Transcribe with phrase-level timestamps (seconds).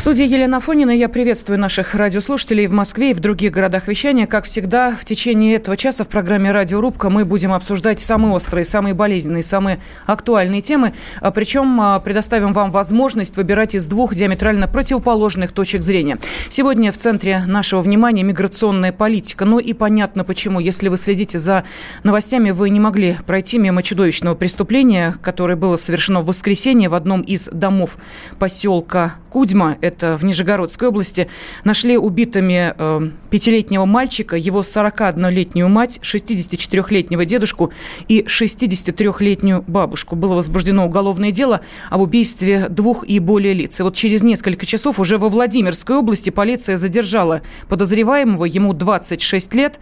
[0.00, 4.26] В студии Елена Афонина я приветствую наших радиослушателей в Москве и в других городах вещания.
[4.26, 8.94] Как всегда, в течение этого часа в программе «Радиорубка» мы будем обсуждать самые острые, самые
[8.94, 10.94] болезненные, самые актуальные темы.
[11.20, 16.18] А Причем а, предоставим вам возможность выбирать из двух диаметрально противоположных точек зрения.
[16.48, 19.44] Сегодня в центре нашего внимания миграционная политика.
[19.44, 20.60] Ну и понятно почему.
[20.60, 21.64] Если вы следите за
[22.04, 27.20] новостями, вы не могли пройти мимо чудовищного преступления, которое было совершено в воскресенье в одном
[27.20, 27.98] из домов
[28.38, 31.28] поселка Кудьма это в Нижегородской области,
[31.64, 37.72] нашли убитыми э, пятилетнего мальчика, его 41-летнюю мать, 64-летнего дедушку
[38.08, 40.16] и 63-летнюю бабушку.
[40.16, 43.80] Было возбуждено уголовное дело об убийстве двух и более лиц.
[43.80, 49.80] И вот через несколько часов уже во Владимирской области полиция задержала подозреваемого, ему 26 лет.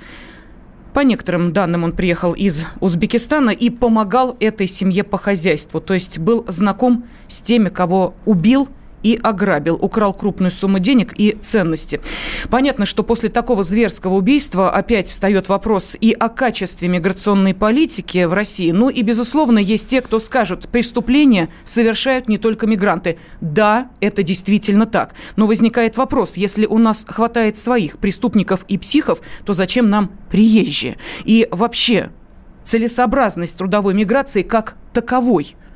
[0.94, 5.80] По некоторым данным, он приехал из Узбекистана и помогал этой семье по хозяйству.
[5.80, 8.68] То есть был знаком с теми, кого убил
[9.02, 12.00] и ограбил, украл крупную сумму денег и ценности.
[12.50, 18.32] Понятно, что после такого зверского убийства опять встает вопрос и о качестве миграционной политики в
[18.32, 18.70] России.
[18.70, 23.18] Ну и, безусловно, есть те, кто скажут, преступления совершают не только мигранты.
[23.40, 25.14] Да, это действительно так.
[25.36, 30.96] Но возникает вопрос, если у нас хватает своих преступников и психов, то зачем нам приезжие?
[31.24, 32.10] И вообще,
[32.64, 35.56] целесообразность трудовой миграции как таковой–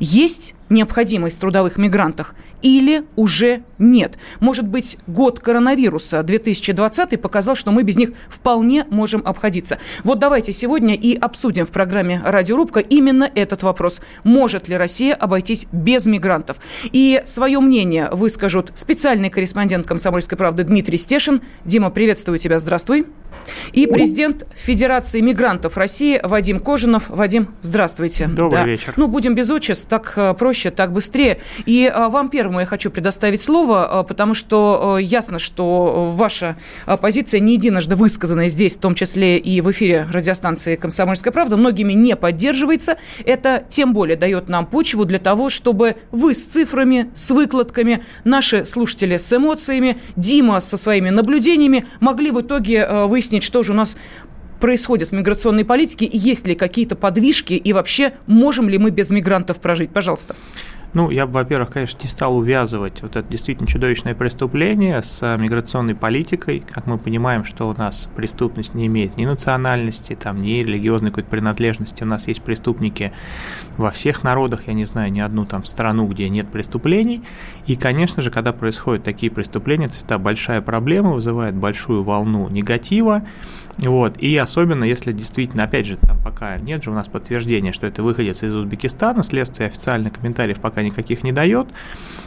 [0.00, 4.16] есть необходимость в трудовых мигрантах или уже нет?
[4.40, 9.78] Может быть, год коронавируса 2020 показал, что мы без них вполне можем обходиться.
[10.02, 14.00] Вот давайте сегодня и обсудим в программе «Радиорубка» именно этот вопрос.
[14.24, 16.56] Может ли Россия обойтись без мигрантов?
[16.84, 21.42] И свое мнение выскажут специальный корреспондент «Комсомольской правды» Дмитрий Стешин.
[21.64, 23.06] Дима, приветствую тебя, здравствуй.
[23.72, 27.08] И президент Федерации мигрантов России Вадим Кожинов.
[27.08, 28.26] Вадим, здравствуйте.
[28.26, 28.66] Добрый да.
[28.66, 28.94] вечер.
[28.96, 31.40] Ну, будем без отчеств, так э, проще, так быстрее.
[31.66, 36.56] И а, вам первому я хочу предоставить слово, а, потому что ясно, что ваша
[37.00, 41.92] позиция не единожды высказанная здесь, в том числе и в эфире радиостанции «Комсомольская правда», многими
[41.92, 42.96] не поддерживается.
[43.24, 48.64] Это тем более дает нам почву для того, чтобы вы с цифрами, с выкладками, наши
[48.64, 53.96] слушатели с эмоциями, Дима со своими наблюдениями могли в итоге выяснить, что же у нас
[54.60, 59.58] происходит в миграционной политике, есть ли какие-то подвижки, и вообще можем ли мы без мигрантов
[59.58, 59.90] прожить?
[59.90, 60.36] Пожалуйста.
[60.94, 65.96] Ну, я бы, во-первых, конечно, не стал увязывать вот это действительно чудовищное преступление с миграционной
[65.96, 66.60] политикой.
[66.60, 71.28] Как мы понимаем, что у нас преступность не имеет ни национальности, там, ни религиозной какой-то
[71.28, 72.04] принадлежности.
[72.04, 73.12] У нас есть преступники
[73.76, 77.24] во всех народах, я не знаю ни одну там страну, где нет преступлений.
[77.66, 83.24] И, конечно же, когда происходят такие преступления, это большая проблема, вызывает большую волну негатива.
[83.78, 84.16] Вот.
[84.18, 88.04] И особенно, если действительно, опять же, там пока нет же у нас подтверждения, что это
[88.04, 91.68] выходец из Узбекистана, следствие официальных комментариев пока никаких не дает.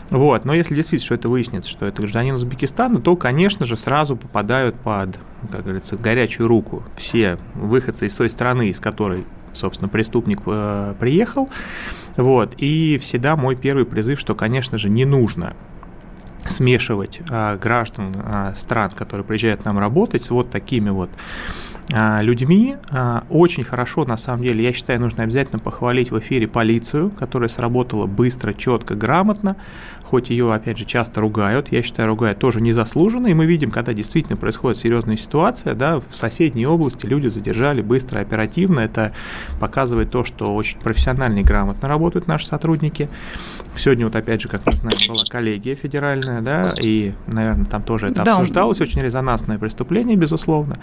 [0.09, 0.45] Вот.
[0.45, 4.75] Но если действительно, что это выяснится, что это гражданин Узбекистана, то, конечно же, сразу попадают
[4.75, 5.19] под,
[5.51, 11.49] как говорится, горячую руку все выходцы из той страны, из которой собственно, преступник э, приехал.
[12.15, 12.53] Вот.
[12.57, 15.55] И всегда мой первый призыв, что, конечно же, не нужно
[16.49, 21.09] смешивать а, граждан а, стран, которые приезжают к нам работать, с вот такими вот
[21.89, 22.75] людьми.
[22.91, 27.47] А, очень хорошо, на самом деле, я считаю, нужно обязательно похвалить в эфире полицию, которая
[27.47, 29.55] сработала быстро, четко, грамотно,
[30.07, 33.93] хоть ее, опять же, часто ругают, я считаю, ругают тоже незаслуженно, и мы видим, когда
[33.93, 39.11] действительно происходит серьезная ситуация, да, в соседней области люди задержали быстро, оперативно, это
[39.59, 43.09] показывает то, что очень профессионально и грамотно работают наши сотрудники.
[43.75, 48.07] Сегодня вот, опять же, как мы знаем, была коллегия федеральная, да, и, наверное, там тоже
[48.07, 48.35] это да.
[48.35, 50.77] обсуждалось, очень резонансное преступление, безусловно.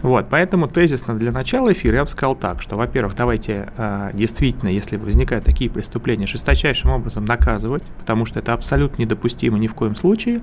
[0.00, 4.70] Вот, поэтому тезисно для начала эфира я бы сказал так, что, во-первых, давайте э, действительно,
[4.70, 9.96] если возникают такие преступления, жесточайшим образом наказывать, потому что это абсолютно недопустимо ни в коем
[9.96, 10.40] случае.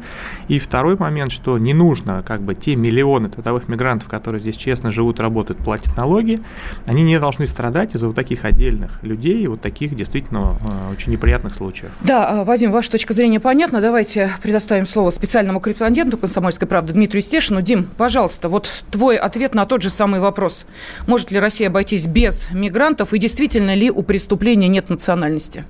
[0.48, 4.92] И второй момент, что не нужно как бы те миллионы трудовых мигрантов, которые здесь честно
[4.92, 6.40] живут, работают, платят налоги,
[6.86, 11.12] они не должны страдать из-за вот таких отдельных людей и вот таких действительно э, очень
[11.12, 11.92] неприятных случаев.
[12.02, 13.82] Да, Вадим, ваша точка зрения понятна.
[13.82, 17.62] Давайте предоставим слово специальному корреспонденту «Комсомольской правды» Дмитрию Стешину.
[17.62, 20.66] Дим, пожалуйста, вот твой ответ на тот же самый вопрос.
[21.06, 25.66] Может ли Россия обойтись без мигрантов и действительно ли у преступления нет национальности?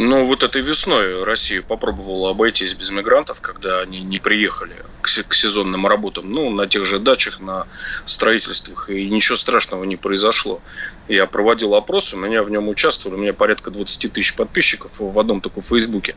[0.00, 5.34] Ну, вот этой весной Россия попробовала обойтись без мигрантов, когда они не приехали к, к
[5.34, 7.66] сезонным работам, ну, на тех же дачах, на
[8.04, 10.62] строительствах, и ничего страшного не произошло.
[11.08, 15.18] Я проводил опрос, у меня в нем участвовали, у меня порядка 20 тысяч подписчиков в
[15.18, 16.14] одном только Фейсбуке.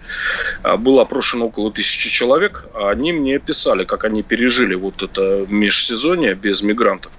[0.61, 5.47] А, было опрошено около тысячи человек, а они мне писали, как они пережили вот это
[5.49, 7.17] межсезонье без мигрантов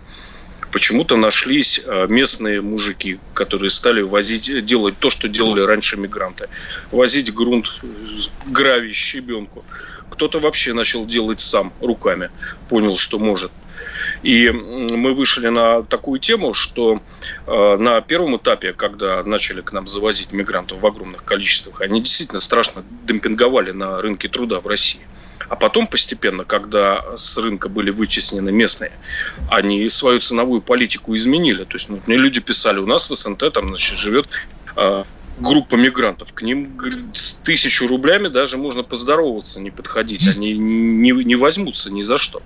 [0.72, 6.48] почему-то нашлись э, местные мужики, которые стали возить, делать то, что делали раньше мигранты.
[6.90, 7.80] Возить грунт,
[8.46, 9.64] гравий, щебенку.
[10.10, 12.30] Кто-то вообще начал делать сам руками,
[12.68, 13.52] понял, что может.
[14.22, 17.00] И мы вышли на такую тему, что
[17.46, 22.40] э, на первом этапе, когда начали к нам завозить мигрантов в огромных количествах, они действительно
[22.40, 25.02] страшно демпинговали на рынке труда в России.
[25.52, 28.90] А потом постепенно, когда с рынка были вычислены местные,
[29.50, 31.64] они свою ценовую политику изменили.
[31.64, 34.28] То есть ну, мне люди писали, у нас в СНТ там значит, живет
[34.76, 35.04] э,
[35.40, 36.32] группа мигрантов.
[36.32, 36.80] К ним
[37.12, 40.26] с тысячу рублями даже можно поздороваться, не подходить.
[40.26, 42.42] Они не, не возьмутся ни за что.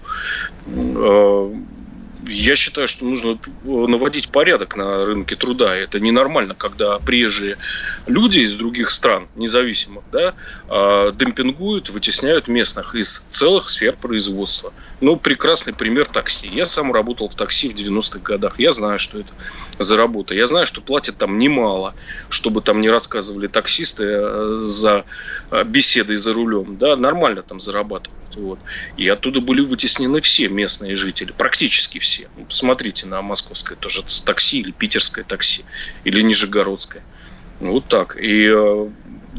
[2.27, 5.75] Э, я считаю, что нужно наводить порядок на рынке труда.
[5.75, 7.57] Это ненормально, когда приезжие
[8.07, 10.35] люди из других стран, независимых, да,
[10.69, 14.73] а, демпингуют, вытесняют местных из целых сфер производства.
[15.01, 16.49] Ну, прекрасный пример такси.
[16.49, 18.59] Я сам работал в такси в 90-х годах.
[18.59, 19.31] Я знаю, что это
[19.79, 20.35] за работа.
[20.35, 21.95] Я знаю, что платят там немало,
[22.29, 25.05] чтобы там не рассказывали таксисты э, за
[25.51, 26.77] э, беседой за рулем.
[26.79, 28.26] Да, нормально там зарабатывают.
[28.35, 28.61] Вот.
[28.97, 32.29] И оттуда были вытеснены все местные жители, практически все.
[32.37, 35.65] Ну, посмотрите на московское тоже такси или питерское такси,
[36.05, 37.05] или нижегородское.
[37.61, 38.17] Вот так.
[38.17, 38.91] И э,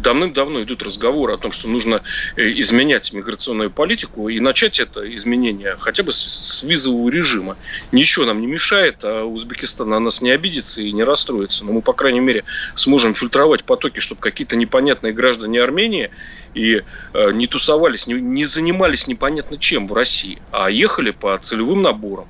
[0.02, 2.04] давным-давно идут разговоры о том, что нужно
[2.36, 7.58] э, изменять миграционную политику и начать это изменение хотя бы с, визового режима.
[7.92, 11.66] Ничего нам не мешает, а Узбекистан на нас не обидится и не расстроится.
[11.66, 12.44] Но мы, по крайней мере,
[12.76, 16.12] сможем фильтровать потоки, чтобы какие-то непонятные граждане Армении
[16.54, 16.82] и
[17.14, 22.28] э, не тусовались, не, занимались непонятно чем в России, а ехали по целевым наборам.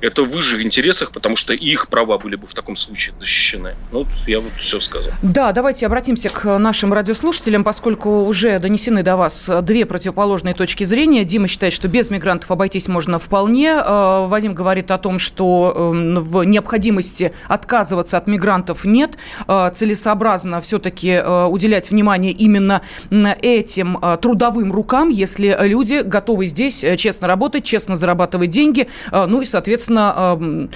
[0.00, 3.76] Это в их интересах, потому что их права были бы в таком случае защищены.
[3.92, 5.14] Ну, я вот все сказал.
[5.22, 11.24] Да, давайте обратимся к нашим радиослушателям, поскольку уже донесены до вас две противоположные точки зрения.
[11.24, 13.70] Дима считает, что без мигрантов обойтись можно вполне.
[13.82, 19.16] Э, Вадим говорит о том, что эм, в необходимости отказываться от мигрантов нет.
[19.46, 22.82] Э, целесообразно все-таки э, уделять внимание именно
[23.40, 29.24] этим э, трудовым рукам, если люди готовы здесь э, честно работать, честно зарабатывать деньги, э,
[29.26, 30.68] ну и, соответственно,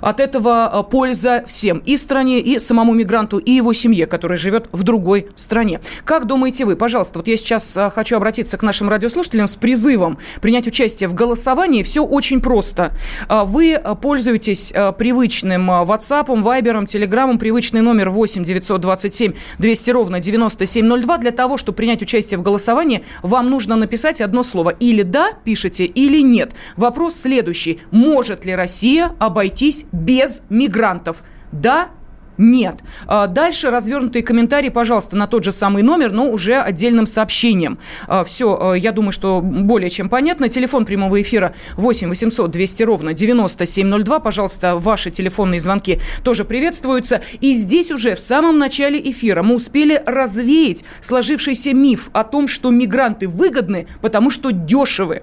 [0.00, 4.82] от этого польза всем, и стране, и самому мигранту, и его семье, которая живет в
[4.82, 5.80] другой стране.
[6.04, 6.76] Как думаете вы?
[6.76, 11.82] Пожалуйста, вот я сейчас хочу обратиться к нашим радиослушателям с призывом принять участие в голосовании.
[11.82, 12.92] Все очень просто.
[13.28, 21.56] Вы пользуетесь привычным WhatsApp, Viber, Telegram, привычный номер 8 927 200 ровно 9702 для того,
[21.56, 24.70] чтобы принять участие в голосовании, вам нужно написать одно слово.
[24.70, 26.52] Или да, пишите, или нет.
[26.76, 27.80] Вопрос следующий.
[27.90, 31.22] Может ли Россия обойтись без мигрантов?
[31.52, 31.90] Да
[32.38, 32.80] нет.
[33.06, 37.78] А, дальше развернутые комментарии, пожалуйста, на тот же самый номер, но уже отдельным сообщением.
[38.06, 40.48] А, Все, а, я думаю, что более чем понятно.
[40.48, 44.20] Телефон прямого эфира 8 800 200 ровно 9702.
[44.20, 47.22] Пожалуйста, ваши телефонные звонки тоже приветствуются.
[47.40, 52.70] И здесь уже в самом начале эфира мы успели развеять сложившийся миф о том, что
[52.70, 55.22] мигранты выгодны, потому что дешевы.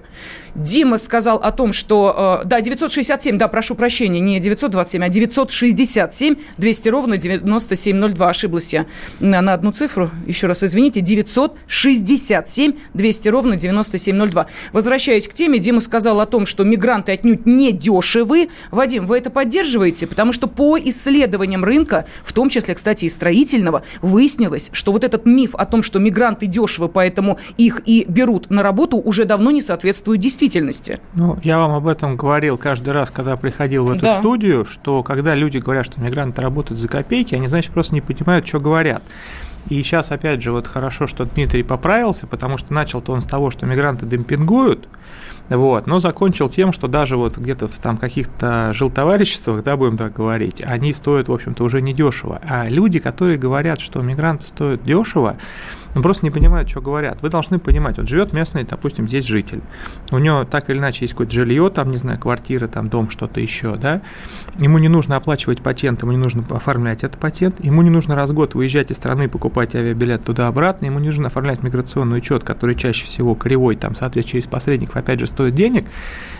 [0.56, 2.40] Дима сказал о том, что...
[2.42, 8.28] Э, да, 967, да, прошу прощения, не 927, а 967, 200 ровно 9702.
[8.28, 8.86] Ошиблась я
[9.20, 10.10] на, на одну цифру.
[10.26, 11.02] Еще раз извините.
[11.02, 14.46] 967, 200 ровно 9702.
[14.72, 18.48] Возвращаясь к теме, Дима сказал о том, что мигранты отнюдь не дешевы.
[18.70, 20.06] Вадим, вы это поддерживаете?
[20.06, 25.26] Потому что по исследованиям рынка, в том числе, кстати, и строительного, выяснилось, что вот этот
[25.26, 29.60] миф о том, что мигранты дешевы, поэтому их и берут на работу, уже давно не
[29.60, 30.98] соответствует действительности действительности.
[31.14, 34.18] Ну, я вам об этом говорил каждый раз, когда приходил в эту да.
[34.18, 38.46] студию, что когда люди говорят, что мигранты работают за копейки, они, значит, просто не понимают,
[38.46, 39.02] что говорят.
[39.68, 43.50] И сейчас, опять же, вот хорошо, что Дмитрий поправился, потому что начал-то он с того,
[43.50, 44.88] что мигранты демпингуют,
[45.48, 50.12] вот, но закончил тем, что даже вот где-то в там каких-то жилтовариществах, да, будем так
[50.12, 52.40] говорить, они стоят, в общем-то, уже не дешево.
[52.48, 55.36] А люди, которые говорят, что мигранты стоят дешево,
[55.96, 57.22] ну, просто не понимают, что говорят.
[57.22, 59.62] Вы должны понимать, вот живет местный, допустим, здесь житель.
[60.10, 63.40] У него так или иначе есть какое-то жилье, там, не знаю, квартира, там, дом, что-то
[63.40, 64.02] еще, да.
[64.58, 68.28] Ему не нужно оплачивать патент, ему не нужно оформлять этот патент, ему не нужно раз
[68.28, 72.74] в год выезжать из страны, покупать авиабилет туда-обратно, ему не нужно оформлять миграционный учет, который
[72.74, 75.86] чаще всего кривой, там, соответственно, через посредников, опять же, стоит денег.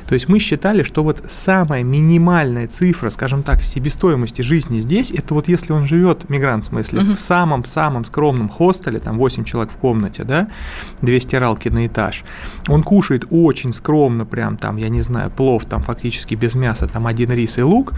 [0.06, 5.32] То есть мы считали, что вот самая минимальная цифра, скажем так, себестоимости жизни здесь, это
[5.32, 7.14] вот если он живет, мигрант в смысле, uh-huh.
[7.14, 10.48] в самом-самом скромном хостеле, там 8 человек в комнате, да,
[11.00, 12.24] две стиралки на этаж,
[12.68, 17.06] он кушает очень скромно, прям там, я не знаю, плов там фактически без мяса, там
[17.06, 17.94] один рис и лук,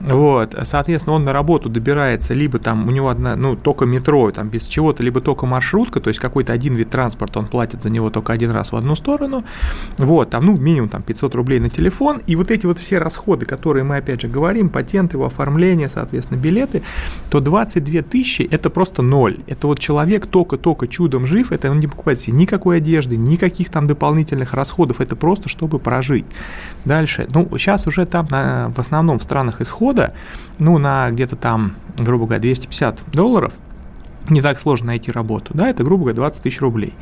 [0.00, 4.48] вот, соответственно, он на работу добирается, либо там у него одна, ну, только метро, там
[4.48, 8.10] без чего-то, либо только маршрутка, то есть какой-то один вид транспорта, он платит за него
[8.10, 9.44] только один раз в одну сторону,
[9.98, 13.46] вот, там, ну, минимум там 500 рублей на телефон, и вот эти вот все расходы,
[13.46, 16.82] которые мы, опять же, говорим, патенты, его оформление, соответственно, билеты,
[17.30, 19.38] то 22 тысячи– это просто ноль.
[19.46, 23.88] Это вот человек только-только чудом жив, это он не покупает себе никакой одежды, никаких там
[23.88, 26.24] дополнительных расходов, это просто чтобы прожить.
[26.84, 30.14] Дальше, ну, сейчас уже там на, в основном в странах исхода,
[30.60, 33.52] ну, на где-то там, грубо говоря, 250 долларов–
[34.30, 36.94] не так сложно найти работу, да, это, грубо говоря, 20 тысяч рублей.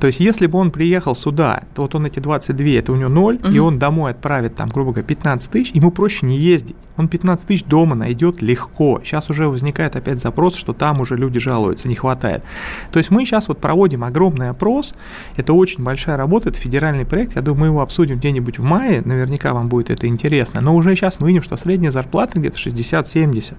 [0.00, 3.08] То есть, если бы он приехал сюда, то вот он эти 22, это у него
[3.08, 3.48] 0, угу.
[3.48, 6.76] и он домой отправит, там, грубо говоря, 15 тысяч, ему проще не ездить.
[6.96, 9.00] Он 15 тысяч дома найдет легко.
[9.04, 12.42] Сейчас уже возникает опять запрос, что там уже люди жалуются, не хватает.
[12.90, 14.94] То есть, мы сейчас вот проводим огромный опрос,
[15.36, 19.02] это очень большая работа, это федеральный проект, я думаю, мы его обсудим где-нибудь в мае,
[19.04, 23.54] наверняка вам будет это интересно, но уже сейчас мы видим, что средняя зарплата где-то 60-70.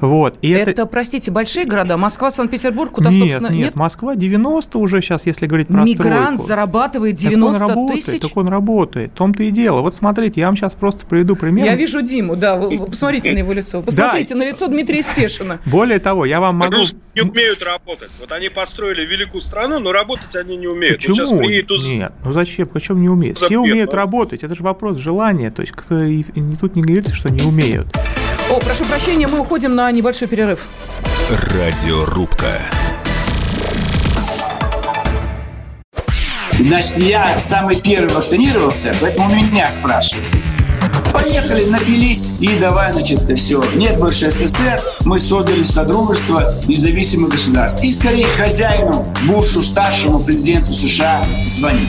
[0.00, 0.38] Вот.
[0.42, 1.96] И это, это, простите, большие города?
[1.96, 3.48] Москва, Санкт-Петербург, куда, нет, собственно...
[3.48, 6.42] Нет, нет, Москва 90 уже сейчас, если говорить про Мигрант стройку.
[6.42, 8.20] зарабатывает 90 так он работает, тысяч?
[8.20, 9.80] Так он работает, в том-то и дело.
[9.80, 11.64] Вот смотрите, я вам сейчас просто приведу пример.
[11.64, 13.80] Я вижу Диму, да, вы, вы посмотрите на его лицо.
[13.80, 14.40] Посмотрите да.
[14.40, 15.60] на лицо Дмитрия Стешина.
[15.66, 16.78] Более того, я вам могу...
[16.78, 18.10] Русские не умеют работать.
[18.18, 20.96] Вот они построили великую страну, но работать они не умеют.
[20.96, 21.26] Почему?
[21.26, 21.80] Вот приедут...
[21.92, 22.66] Нет, ну зачем?
[22.66, 23.36] Почему не умеют?
[23.36, 25.50] Все умеют работать, это же вопрос желания.
[25.52, 27.86] То есть кто, и, и тут не говорится, что не умеют.
[28.52, 30.66] О, прошу прощения, мы уходим на небольшой перерыв.
[31.30, 32.60] Радиорубка.
[36.58, 40.28] Значит, я самый первый вакцинировался, поэтому меня спрашивают.
[41.14, 43.64] Поехали, напились и давай, значит, все.
[43.74, 47.82] Нет больше СССР, мы создали Содружество независимых государств.
[47.82, 51.88] И скорее хозяину, Бушу, старшему президенту США звонить.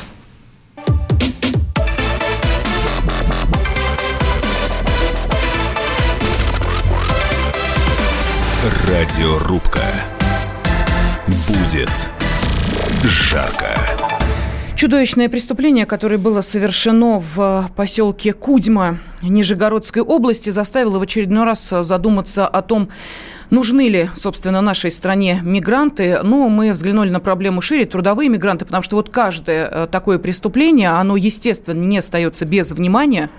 [8.63, 9.81] Радиорубка.
[11.47, 11.89] Будет
[13.03, 13.75] жарко.
[14.75, 22.45] Чудовищное преступление, которое было совершено в поселке Кудьма Нижегородской области, заставило в очередной раз задуматься
[22.45, 22.89] о том,
[23.51, 26.21] Нужны ли, собственно, нашей стране мигранты?
[26.23, 30.91] Ну, мы взглянули на проблему шире, трудовые мигранты, потому что вот каждое э, такое преступление,
[30.91, 33.29] оно, естественно, не остается без внимания,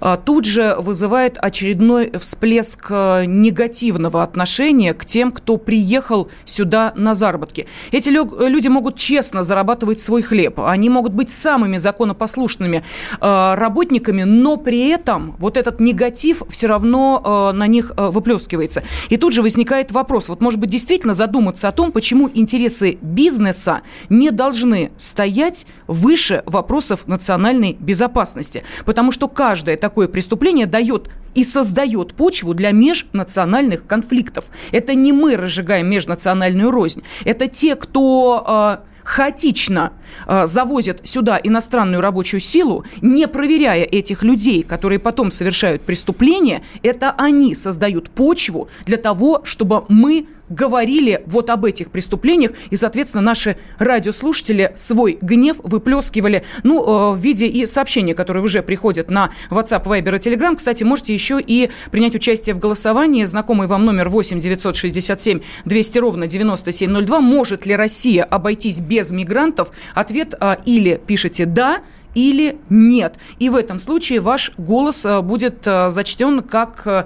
[0.00, 7.14] а тут же вызывает очередной всплеск э, негативного отношения к тем, кто приехал сюда на
[7.14, 7.68] заработки.
[7.92, 12.82] Эти люди могут честно зарабатывать свой хлеб, они могут быть самыми законопослушными
[13.20, 18.82] э, работниками, но при этом вот этот негатив все равно на них выплескивается.
[19.08, 23.82] И тут же возникает вопрос, вот может быть действительно задуматься о том, почему интересы бизнеса
[24.08, 28.64] не должны стоять выше вопросов национальной безопасности.
[28.86, 34.46] Потому что каждое такое преступление дает и создает почву для межнациональных конфликтов.
[34.70, 39.92] Это не мы разжигаем межнациональную рознь, это те, кто э, хаотично
[40.26, 47.14] э, завозят сюда иностранную рабочую силу, не проверяя этих людей, которые потом совершают преступления, это
[47.18, 53.56] они создают почву для того, чтобы мы говорили вот об этих преступлениях, и, соответственно, наши
[53.78, 59.84] радиослушатели свой гнев выплескивали, ну, э, в виде и сообщения, которые уже приходят на WhatsApp,
[59.84, 60.54] Viber и Telegram.
[60.56, 63.24] Кстати, можете еще и принять участие в голосовании.
[63.24, 67.20] Знакомый вам номер 8 967 200 ровно 9702.
[67.20, 69.70] Может ли Россия обойтись без мигрантов?
[69.94, 71.82] Ответ а, или пишите «да»,
[72.14, 73.16] или нет.
[73.38, 77.04] И в этом случае ваш голос э, будет э, зачтен как э,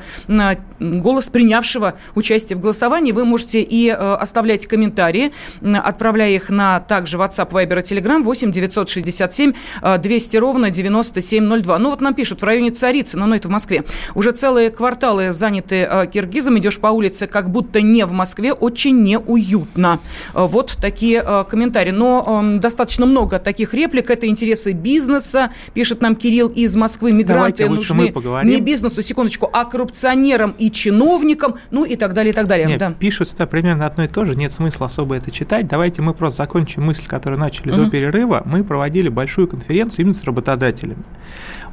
[0.78, 3.12] голос принявшего участие в голосовании.
[3.12, 5.32] Вы можете и оставлять комментарии,
[5.62, 9.52] отправляя их на также WhatsApp, Viber и Telegram 8 967
[9.98, 11.78] 200 ровно 9702.
[11.78, 13.84] Ну вот нам пишут в районе Царицы, но это в Москве.
[14.14, 16.58] Уже целые кварталы заняты киргизом.
[16.58, 18.52] Идешь по улице, как будто не в Москве.
[18.52, 20.00] Очень неуютно.
[20.34, 21.92] Вот такие комментарии.
[21.92, 24.10] Но достаточно много таких реплик.
[24.10, 27.12] Это интересы бизнеса бизнеса, пишет нам Кирилл из Москвы.
[27.12, 28.12] Мигранты нужны
[28.44, 32.66] не бизнесу, секундочку, а коррупционерам и чиновникам, ну и так далее, и так далее.
[32.66, 32.92] Нет, да.
[32.98, 35.68] пишут это примерно одно и то же, нет смысла особо это читать.
[35.68, 37.84] Давайте мы просто закончим мысль, которую начали угу.
[37.84, 38.42] до перерыва.
[38.46, 41.04] Мы проводили большую конференцию именно с работодателями.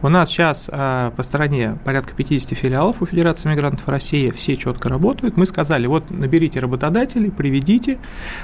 [0.03, 4.89] У нас сейчас э, по стране порядка 50 филиалов у Федерации мигрантов России, все четко
[4.89, 5.38] работают.
[5.38, 8.00] Мы сказали, вот наберите работодателей, приведите.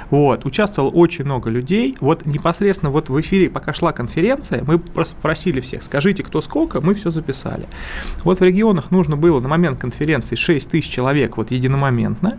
[0.09, 1.97] Вот, участвовало очень много людей.
[1.99, 5.17] Вот непосредственно вот в эфире, пока шла конференция, мы просто
[5.61, 7.65] всех, скажите, кто сколько, мы все записали.
[8.23, 12.37] Вот в регионах нужно было на момент конференции 6 тысяч человек вот единомоментно.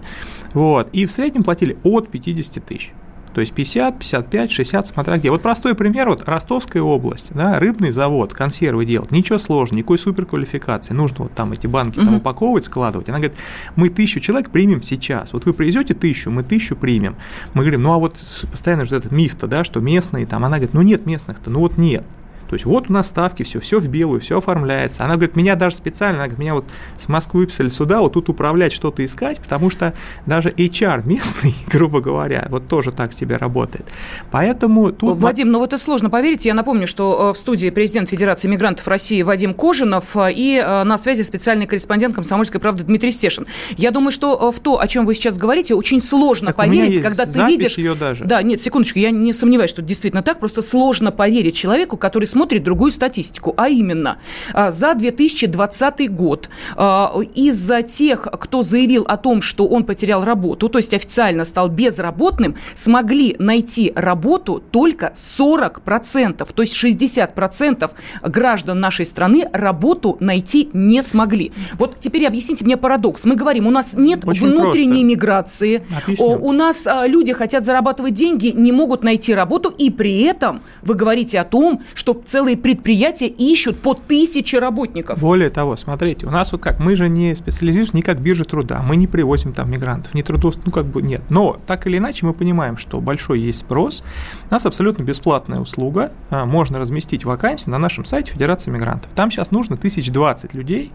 [0.54, 2.94] Вот, и в среднем платили от 50 тысяч.
[3.34, 5.30] То есть 50, 55, 60, смотря где.
[5.30, 10.94] Вот простой пример, вот Ростовская область, да, рыбный завод, консервы делать, ничего сложного, никакой суперквалификации,
[10.94, 13.08] нужно вот там эти банки там упаковывать, складывать.
[13.08, 13.36] Она говорит,
[13.76, 17.16] мы тысячу человек примем сейчас, вот вы привезете тысячу, мы тысячу примем.
[17.54, 18.12] Мы говорим, ну а вот
[18.50, 21.78] постоянно же этот миф-то, да, что местные там, она говорит, ну нет местных-то, ну вот
[21.78, 22.04] нет.
[22.50, 25.04] То есть вот у нас ставки, все, все в белую, все оформляется.
[25.04, 26.64] Она говорит, меня даже специально, она говорит, меня вот
[26.98, 29.94] с Москвы выписали сюда, вот тут управлять, что-то искать, потому что
[30.26, 33.86] даже HR местный, грубо говоря, вот тоже так себе работает.
[34.32, 35.18] Поэтому тут...
[35.18, 36.44] Вадим, ну вот это сложно поверить.
[36.44, 40.82] Я напомню, что э, в студии президент Федерации мигрантов России Вадим Кожинов э, и э,
[40.82, 43.46] на связи специальный корреспондент «Комсомольской правды» Дмитрий Стешин.
[43.76, 47.26] Я думаю, что в то, о чем вы сейчас говорите, очень сложно так поверить, когда
[47.26, 47.78] ты видишь...
[47.78, 48.24] ее даже.
[48.24, 52.24] Да, нет, секундочку, я не сомневаюсь, что это действительно так, просто сложно поверить человеку, который
[52.24, 54.16] смотрит смотрит другую статистику, а именно
[54.54, 60.70] а, за 2020 год а, из-за тех, кто заявил о том, что он потерял работу,
[60.70, 67.90] то есть официально стал безработным, смогли найти работу только 40%, то есть 60%
[68.22, 71.52] граждан нашей страны работу найти не смогли.
[71.74, 73.26] Вот теперь объясните мне парадокс.
[73.26, 75.06] Мы говорим, у нас нет Очень внутренней просто.
[75.06, 76.24] миграции, Отлично.
[76.24, 80.94] у нас а, люди хотят зарабатывать деньги, не могут найти работу, и при этом вы
[80.94, 85.18] говорите о том, что целые предприятия ищут по тысяче работников.
[85.18, 88.82] Более того, смотрите, у нас вот как, мы же не специализируемся не как биржа труда,
[88.86, 91.22] мы не привозим там мигрантов, не трудост, ну как бы нет.
[91.28, 94.04] Но так или иначе мы понимаем, что большой есть спрос,
[94.48, 99.10] у нас абсолютно бесплатная услуга, а, можно разместить вакансию на нашем сайте Федерации мигрантов.
[99.16, 100.92] Там сейчас нужно 1020 людей,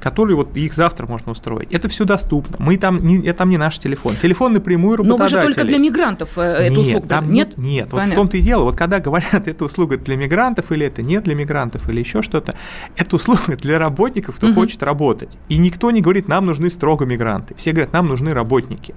[0.00, 1.72] которые вот их завтра можно устроить.
[1.72, 2.56] Это все доступно.
[2.58, 4.16] Мы там не, это там не наш телефон.
[4.16, 5.36] Телефон напрямую работодателей.
[5.36, 7.08] Но вы же только для мигрантов э, эту нет, услугу.
[7.08, 7.88] Там нет, нет.
[7.90, 8.64] Вот в том-то и дело.
[8.64, 12.54] Вот когда говорят, это услуга для мигрантов или это не для мигрантов или еще что-то,
[12.96, 14.54] это услуга для работников, кто угу.
[14.56, 15.30] хочет работать.
[15.48, 17.54] И никто не говорит, нам нужны строго мигранты.
[17.54, 18.94] Все говорят, нам нужны работники.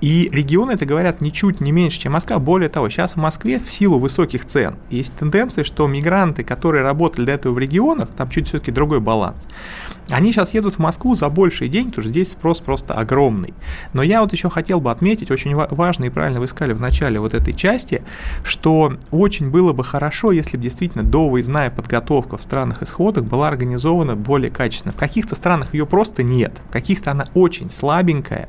[0.00, 2.38] И регионы это говорят ничуть не меньше, чем Москва.
[2.38, 7.26] Более того, сейчас в Москве в силу высоких цен есть тенденция, что мигранты, которые работали
[7.26, 9.46] до этого в регионах, там чуть все-таки другой баланс,
[10.10, 13.54] они сейчас едут в Москву за большие деньги, потому что здесь спрос просто огромный.
[13.92, 17.20] Но я вот еще хотел бы отметить, очень важно и правильно вы сказали в начале
[17.20, 18.02] вот этой части,
[18.42, 24.16] что очень было бы хорошо, если бы действительно довыездная подготовка в странах исходах была организована
[24.16, 24.92] более качественно.
[24.92, 28.48] В каких-то странах ее просто нет, в каких-то она очень слабенькая,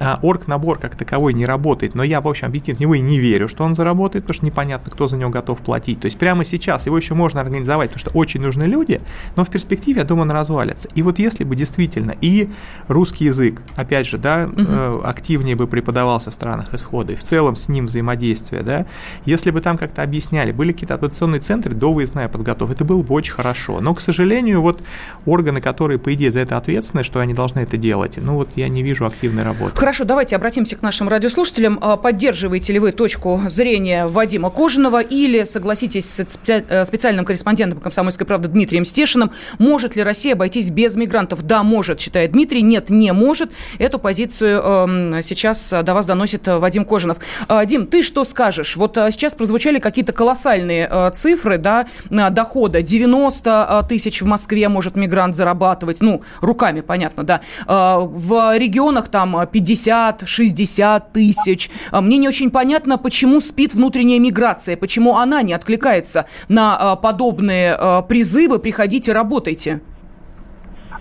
[0.00, 3.18] а орг-набор как таковой не работает, но я, в общем, объективно в него и не
[3.18, 6.00] верю, что он заработает, потому что непонятно, кто за него готов платить.
[6.00, 9.00] То есть прямо сейчас его еще можно организовать, потому что очень нужны люди,
[9.36, 10.88] но в перспективе, я думаю, он развалится.
[10.94, 12.48] И вот если бы действительно и
[12.88, 15.02] русский язык, опять же, да, угу.
[15.04, 18.86] активнее бы преподавался в странах исхода, и в целом с ним взаимодействие, да,
[19.24, 23.14] если бы там как-то объясняли, были какие-то адаптационные центры до выездная подготовка, это было бы
[23.14, 23.80] очень хорошо.
[23.80, 24.82] Но, к сожалению, вот
[25.26, 28.68] органы, которые, по идее, за это ответственны, что они должны это делать, ну вот я
[28.68, 29.76] не вижу активной работы.
[29.76, 31.78] Хорошо, давайте обратимся к нашим радиослушателям.
[31.80, 38.26] А, поддерживаете ли вы точку зрения Вадима Кожаного или согласитесь с э, специальным корреспондентом «Комсомольской
[38.26, 39.30] правды» Дмитрием Стешиным?
[39.58, 41.42] Может ли Россия обойтись без без мигрантов?
[41.42, 42.60] Да, может, считает Дмитрий.
[42.60, 43.50] Нет, не может.
[43.78, 47.16] Эту позицию э, сейчас до вас доносит э, Вадим Кожинов.
[47.48, 48.76] Э, Дим, ты что скажешь?
[48.76, 52.82] Вот э, сейчас прозвучали какие-то колоссальные цифры, да, дохода.
[52.82, 57.40] 90 э, тысяч в Москве может мигрант зарабатывать, ну, руками, понятно, да.
[57.66, 61.70] В регионах там 50-60 тысяч.
[61.92, 68.58] Мне не очень понятно, почему спит внутренняя миграция, почему она не откликается на подобные призывы
[68.58, 69.80] «приходите, работайте».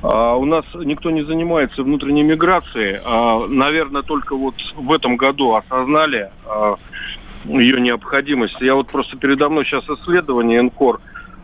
[0.04, 3.00] А у нас никто не занимается внутренней миграцией.
[3.06, 6.76] А, наверное, только вот в этом году осознали а,
[7.46, 8.60] ее необходимость.
[8.60, 11.00] Я вот просто передо мной сейчас исследование НКОР,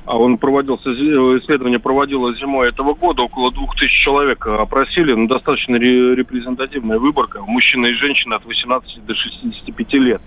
[0.06, 6.98] он проводился, исследование проводилось зимой этого года, около двух тысяч человек опросили, ну, достаточно репрезентативная
[7.00, 10.22] выборка, мужчина и женщина от 18 до 65 лет.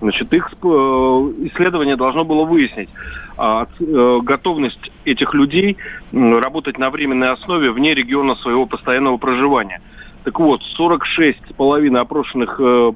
[0.00, 2.90] Значит, их э, исследование должно было выяснить
[3.38, 5.78] а, э, готовность этих людей
[6.12, 9.80] работать на временной основе вне региона своего постоянного проживания.
[10.24, 12.92] Так вот, 46,5 опрошенных э,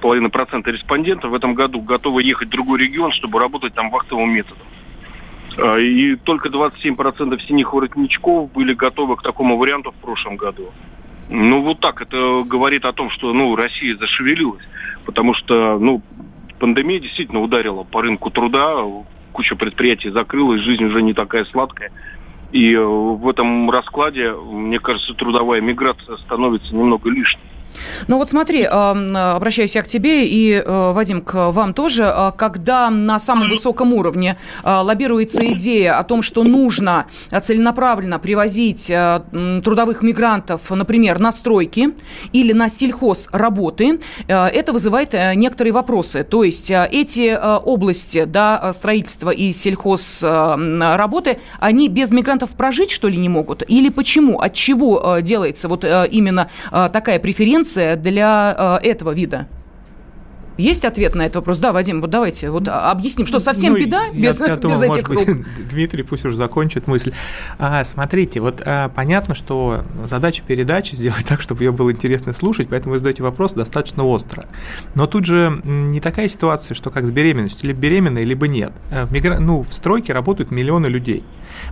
[0.00, 4.30] половиной процента респондентов в этом году готовы ехать в другой регион, чтобы работать там вахтовым
[4.30, 4.66] методом.
[5.58, 10.72] А, и только 27% синих воротничков были готовы к такому варианту в прошлом году.
[11.28, 14.62] Ну, вот так это говорит о том, что ну, Россия зашевелилась.
[15.06, 16.02] Потому что ну,
[16.58, 18.84] пандемия действительно ударила по рынку труда,
[19.32, 21.90] куча предприятий закрылась, жизнь уже не такая сладкая.
[22.52, 27.55] И э, в этом раскладе, мне кажется, трудовая миграция становится немного лишней.
[28.08, 32.04] Ну вот смотри, обращаюсь я к тебе и, э, Вадим, к вам тоже.
[32.04, 37.06] А, когда на самом высоком уровне а, лоббируется идея о том, что нужно
[37.42, 39.20] целенаправленно привозить э,
[39.64, 41.90] трудовых мигрантов, например, на стройки
[42.32, 46.24] или на сельхоз работы, э, это вызывает некоторые вопросы.
[46.24, 53.16] То есть эти области, да, строительства и сельхоз работы, они без мигрантов прожить, что ли,
[53.16, 53.62] не могут?
[53.68, 54.40] Или почему?
[54.40, 59.46] От чего делается вот именно такая преференция конкуренция для э, этого вида?
[60.56, 61.58] Есть ответ на этот вопрос?
[61.58, 64.82] Да, Вадим, вот давайте вот объясним, что совсем ну, беда без, я, я думаю, без
[64.82, 67.12] этих может быть, Дмитрий пусть уже закончит мысль.
[67.58, 72.68] А, смотрите, вот а, понятно, что задача передачи сделать так, чтобы ее было интересно слушать,
[72.70, 74.46] поэтому вы задаете вопрос достаточно остро.
[74.94, 78.72] Но тут же не такая ситуация, что как с беременностью, либо беременная, либо нет.
[78.90, 79.38] Э, в, мигра...
[79.38, 81.24] ну, в стройке работают миллионы людей.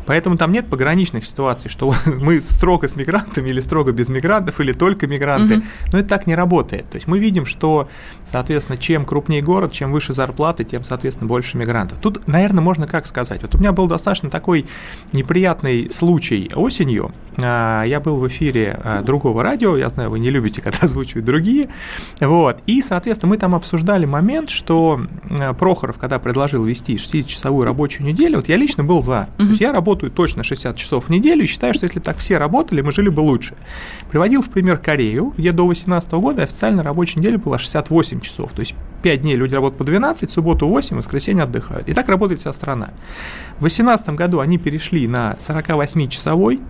[0.07, 4.73] Поэтому там нет пограничных ситуаций, что мы строго с мигрантами или строго без мигрантов, или
[4.73, 5.57] только мигранты.
[5.57, 5.65] Угу.
[5.93, 6.89] Но это так не работает.
[6.91, 7.89] То есть мы видим, что,
[8.25, 11.99] соответственно, соответственно, чем крупнее город, чем выше зарплаты, тем, соответственно, больше мигрантов.
[11.99, 13.43] Тут, наверное, можно как сказать.
[13.43, 14.67] Вот у меня был достаточно такой
[15.13, 17.13] неприятный случай осенью.
[17.39, 21.25] А, я был в эфире а, другого радио, я знаю, вы не любите, когда озвучивают
[21.25, 21.69] другие.
[22.21, 22.63] Вот.
[22.67, 28.37] И, соответственно, мы там обсуждали момент, что а, Прохоров, когда предложил вести 60-часовую рабочую неделю,
[28.37, 29.13] вот я лично был за.
[29.15, 29.37] Mm-hmm.
[29.37, 32.39] То есть я работаю точно 60 часов в неделю и считаю, что если так все
[32.39, 33.55] работали, мы жили бы лучше.
[34.11, 38.53] Приводил в пример Корею, где до 2018 года официально рабочая неделя была 68 часов.
[38.53, 41.89] То есть 5 дней люди работают по 12, субботу 8, воскресенье отдыхают.
[41.89, 42.91] И так работает вся страна.
[43.57, 46.61] В 2018 году они перешли на 48-часовой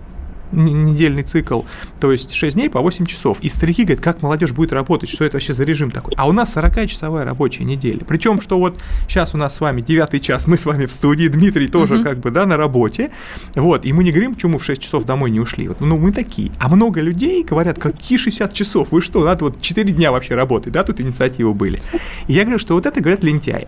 [0.51, 1.61] недельный цикл,
[1.99, 3.39] то есть 6 дней по 8 часов.
[3.41, 6.13] И старики говорят, как молодежь будет работать, что это вообще за режим такой.
[6.17, 8.01] А у нас 40-часовая рабочая неделя.
[8.07, 8.77] Причем, что вот
[9.07, 12.19] сейчас у нас с вами 9 час, мы с вами в студии, Дмитрий тоже как
[12.19, 13.11] бы, да, на работе.
[13.55, 15.67] Вот, и мы не говорим, почему в 6 часов домой не ушли.
[15.67, 16.51] Вот, ну, мы такие.
[16.59, 20.73] А много людей говорят, какие 60 часов, вы что, надо вот 4 дня вообще работать,
[20.73, 21.81] да, тут инициативы были.
[22.27, 23.67] И я говорю, что вот это, говорят, лентяи.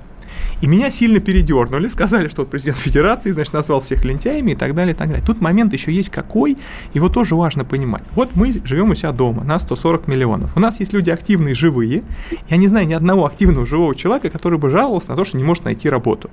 [0.62, 4.74] И меня сильно передернули, сказали, что вот президент Федерации, значит, назвал всех лентяями и так
[4.74, 5.26] далее, и так далее.
[5.26, 6.58] Тут момент еще есть какой,
[6.94, 8.04] его тоже важно понимать.
[8.16, 10.56] Вот мы живем у себя дома, нас 140 миллионов.
[10.56, 12.04] У нас есть люди активные, живые.
[12.50, 15.44] Я не знаю ни одного активного живого человека, который бы жаловался на то, что не
[15.44, 16.30] может найти работу.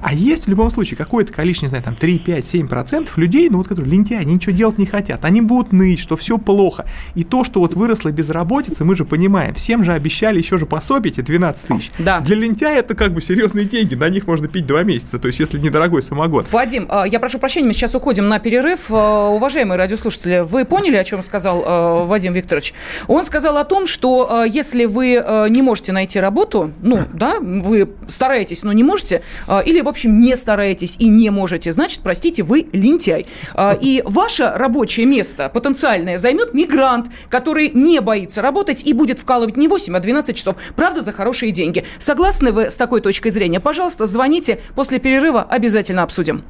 [0.00, 3.48] А есть в любом случае какое-то количество, не знаю, там 3, 5, 7 процентов людей,
[3.50, 5.24] ну вот которые лентяи, они ничего делать не хотят.
[5.24, 6.86] Они будут ныть, что все плохо.
[7.14, 11.12] И то, что вот выросла безработица, мы же понимаем, всем же обещали еще же пособие
[11.12, 11.90] эти 12 тысяч.
[11.98, 12.20] Да.
[12.20, 15.40] Для лентяя это как бы серьезные деньги, на них можно пить 2 месяца, то есть
[15.40, 16.44] если недорогой самогон.
[16.50, 18.86] Вадим, а, я прошу прощения, мы сейчас уходим на перерыв.
[18.90, 22.74] А, уважаемые радиослушатели, вы поняли, о чем сказал а, Вадим Викторович?
[23.06, 28.62] Он сказал о том, что если вы не можете найти работу, ну, да, вы стараетесь,
[28.62, 29.22] но не можете,
[29.64, 33.24] или в общем, не стараетесь и не можете, значит, простите, вы лентяй.
[33.54, 39.56] А, и ваше рабочее место потенциальное займет мигрант, который не боится работать и будет вкалывать
[39.56, 40.56] не 8, а 12 часов.
[40.76, 41.86] Правда, за хорошие деньги.
[41.98, 43.60] Согласны вы с такой точкой зрения?
[43.60, 44.60] Пожалуйста, звоните.
[44.74, 46.44] После перерыва обязательно обсудим.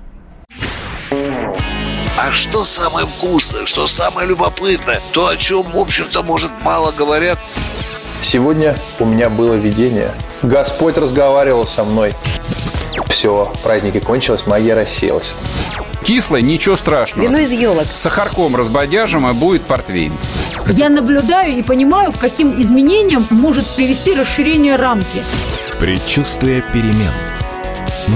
[1.10, 7.38] А что самое вкусное, что самое любопытное, то, о чем, в общем-то, может, мало говорят.
[8.20, 10.10] Сегодня у меня было видение.
[10.42, 12.12] Господь разговаривал со мной.
[13.06, 15.34] Все, праздники кончились, магия рассеялась.
[16.02, 17.26] Кислое, ничего страшного.
[17.26, 17.86] Вино из елок.
[17.92, 20.12] С сахарком разбодяжим, и будет портвейн.
[20.66, 25.22] Я наблюдаю и понимаю, к каким изменениям может привести расширение рамки.
[25.78, 27.12] Предчувствие перемен.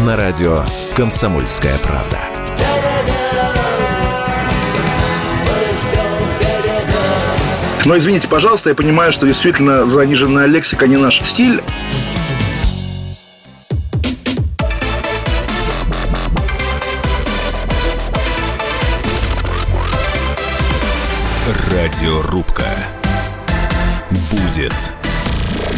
[0.07, 0.65] На радио
[0.97, 2.19] «Комсомольская правда».
[7.85, 11.61] Но извините, пожалуйста, я понимаю, что действительно заниженная лексика не наш стиль.
[22.03, 22.67] Радиорубка.
[24.33, 24.75] Будет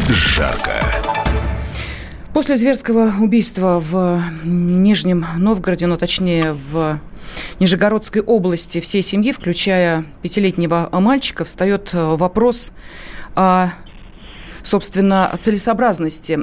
[0.09, 0.83] жарко.
[2.33, 6.99] После зверского убийства в Нижнем Новгороде, ну точнее в
[7.61, 12.73] Нижегородской области всей семьи, включая пятилетнего мальчика, встает вопрос
[13.35, 13.69] о,
[14.63, 16.39] собственно, целесообразности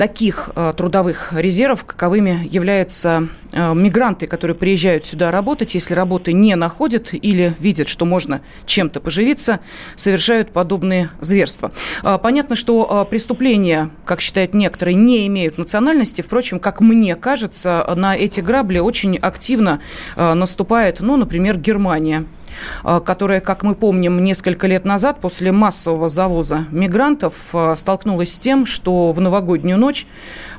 [0.00, 7.10] таких трудовых резервов, каковыми являются э, мигранты, которые приезжают сюда работать, если работы не находят
[7.12, 9.60] или видят, что можно чем-то поживиться,
[9.96, 11.70] совершают подобные зверства.
[12.02, 16.22] Э, понятно, что э, преступления, как считают некоторые, не имеют национальности.
[16.22, 19.80] Впрочем, как мне кажется, на эти грабли очень активно
[20.16, 22.39] э, наступает, ну, например, Германия э,
[22.82, 28.66] которая, как мы помним, несколько лет назад после массового завоза мигрантов э, столкнулась с тем,
[28.66, 30.06] что в новогоднюю ночь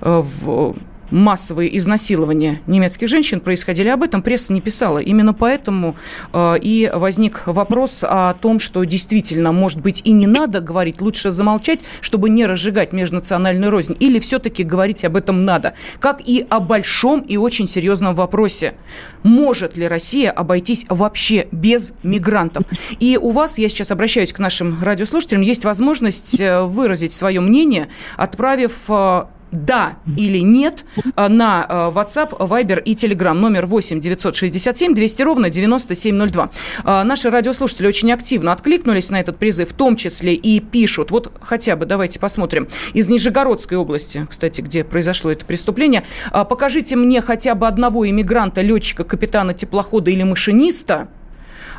[0.02, 0.76] в
[1.12, 3.90] массовые изнасилования немецких женщин происходили.
[3.90, 5.00] Об этом пресса не писала.
[5.00, 5.96] Именно поэтому
[6.34, 11.32] э, и возник вопрос о том, что действительно, может быть, и не надо говорить, лучше
[11.32, 13.96] замолчать, чтобы не разжигать межнациональную рознь.
[14.00, 15.74] Или все-таки говорить об этом надо.
[16.00, 18.74] Как и о большом и очень серьезном вопросе.
[19.24, 22.64] Может ли Россия обойтись вообще без мигрантов?
[23.00, 27.88] И у вас, я сейчас обращаюсь к нашим радиослушателям, есть возможность э, выразить свое мнение,
[28.18, 30.86] отправив э, да или нет
[31.16, 33.34] э, на э, WhatsApp, Viber и Telegram.
[33.34, 36.50] Номер 8 967 200 ровно 9702.
[36.84, 41.12] Э, наши радиослушатели очень активно откликнулись на этот призыв, в том числе и пишут.
[41.12, 42.68] Вот хотя бы давайте посмотрим.
[42.94, 46.04] Из Нижегородской области, кстати, где произошло это преступление.
[46.32, 51.10] Покажите мне хотя бы одного иммигранта, летчика, капитана теплохода или машиниста.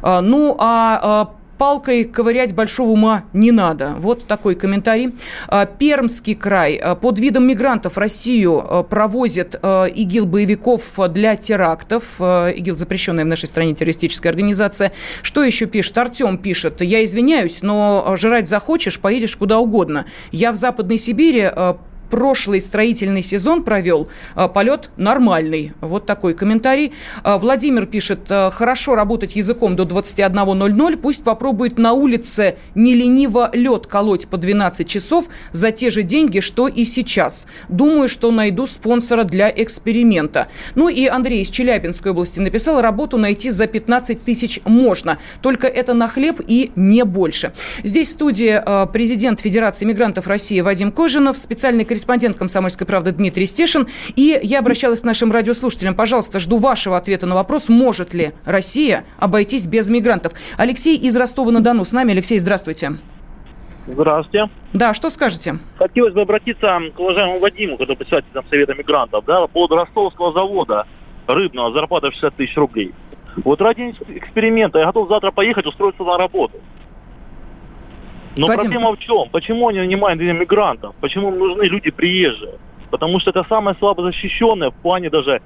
[0.02, 3.94] Ну, а палкой ковырять большого ума не надо.
[3.96, 5.14] Вот такой комментарий.
[5.46, 6.74] А, Пермский край.
[6.74, 12.20] А, под видом мигрантов Россию а, провозят ИГИЛ боевиков для терактов.
[12.20, 14.90] ИГИЛ запрещенная в нашей стране террористическая организация.
[15.22, 15.96] Что еще пишет?
[15.98, 16.80] Артем пишет.
[16.80, 20.06] Я извиняюсь, но жрать захочешь, поедешь куда угодно.
[20.32, 21.48] Я в Западной Сибири
[22.12, 25.72] прошлый строительный сезон провел, а, полет нормальный.
[25.80, 26.92] Вот такой комментарий.
[27.24, 33.48] А, Владимир пишет, «А, хорошо работать языком до 21.00, пусть попробует на улице не лениво
[33.54, 37.46] лед колоть по 12 часов за те же деньги, что и сейчас.
[37.70, 40.48] Думаю, что найду спонсора для эксперимента.
[40.74, 45.94] Ну и Андрей из Челябинской области написал, работу найти за 15 тысяч можно, только это
[45.94, 47.54] на хлеб и не больше.
[47.82, 48.60] Здесь в студии
[48.92, 53.86] президент Федерации мигрантов России Вадим Кожинов, специальный корреспондент корреспондент «Комсомольской правды» Дмитрий Стешин.
[54.16, 55.94] И я обращалась к нашим радиослушателям.
[55.94, 60.32] Пожалуйста, жду вашего ответа на вопрос, может ли Россия обойтись без мигрантов.
[60.56, 62.10] Алексей из Ростова-на-Дону с нами.
[62.10, 62.94] Алексей, здравствуйте.
[63.86, 64.50] Здравствуйте.
[64.72, 65.58] Да, что скажете?
[65.76, 70.86] Хотелось бы обратиться к уважаемому Вадиму, который председатель Совета мигрантов, да, по поводу ростовского завода
[71.28, 72.92] рыбного, зарплата 60 тысяч рублей.
[73.44, 76.58] Вот ради эксперимента я готов завтра поехать устроиться на работу.
[78.36, 78.70] Но Вадим.
[78.70, 79.28] проблема в чем?
[79.30, 80.94] Почему они нанимают мигрантов?
[81.00, 82.54] Почему им нужны люди приезжие?
[82.90, 85.42] Потому что это самое слабо защищенное в плане даже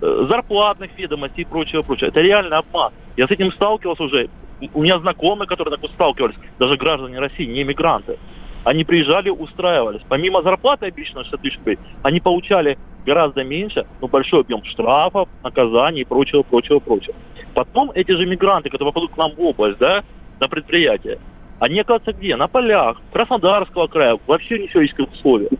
[0.00, 2.08] э, зарплатных ведомостей и прочего, прочего.
[2.08, 2.92] Это реально обман.
[3.16, 4.28] Я с этим сталкивался уже.
[4.74, 8.18] У меня знакомые, которые так вот сталкивались, даже граждане России, не мигранты.
[8.64, 10.02] Они приезжали, устраивались.
[10.08, 16.02] Помимо зарплаты обычно 60 тысяч рублей, они получали гораздо меньше, но большой объем штрафов, наказаний
[16.02, 17.14] и прочего, прочего, прочего.
[17.54, 20.04] Потом эти же мигранты, которые попадут к нам в область, да,
[20.38, 21.18] на предприятие,
[21.60, 22.36] они оказываются где?
[22.36, 25.52] На полях Краснодарского края, вообще не человеческих условиях.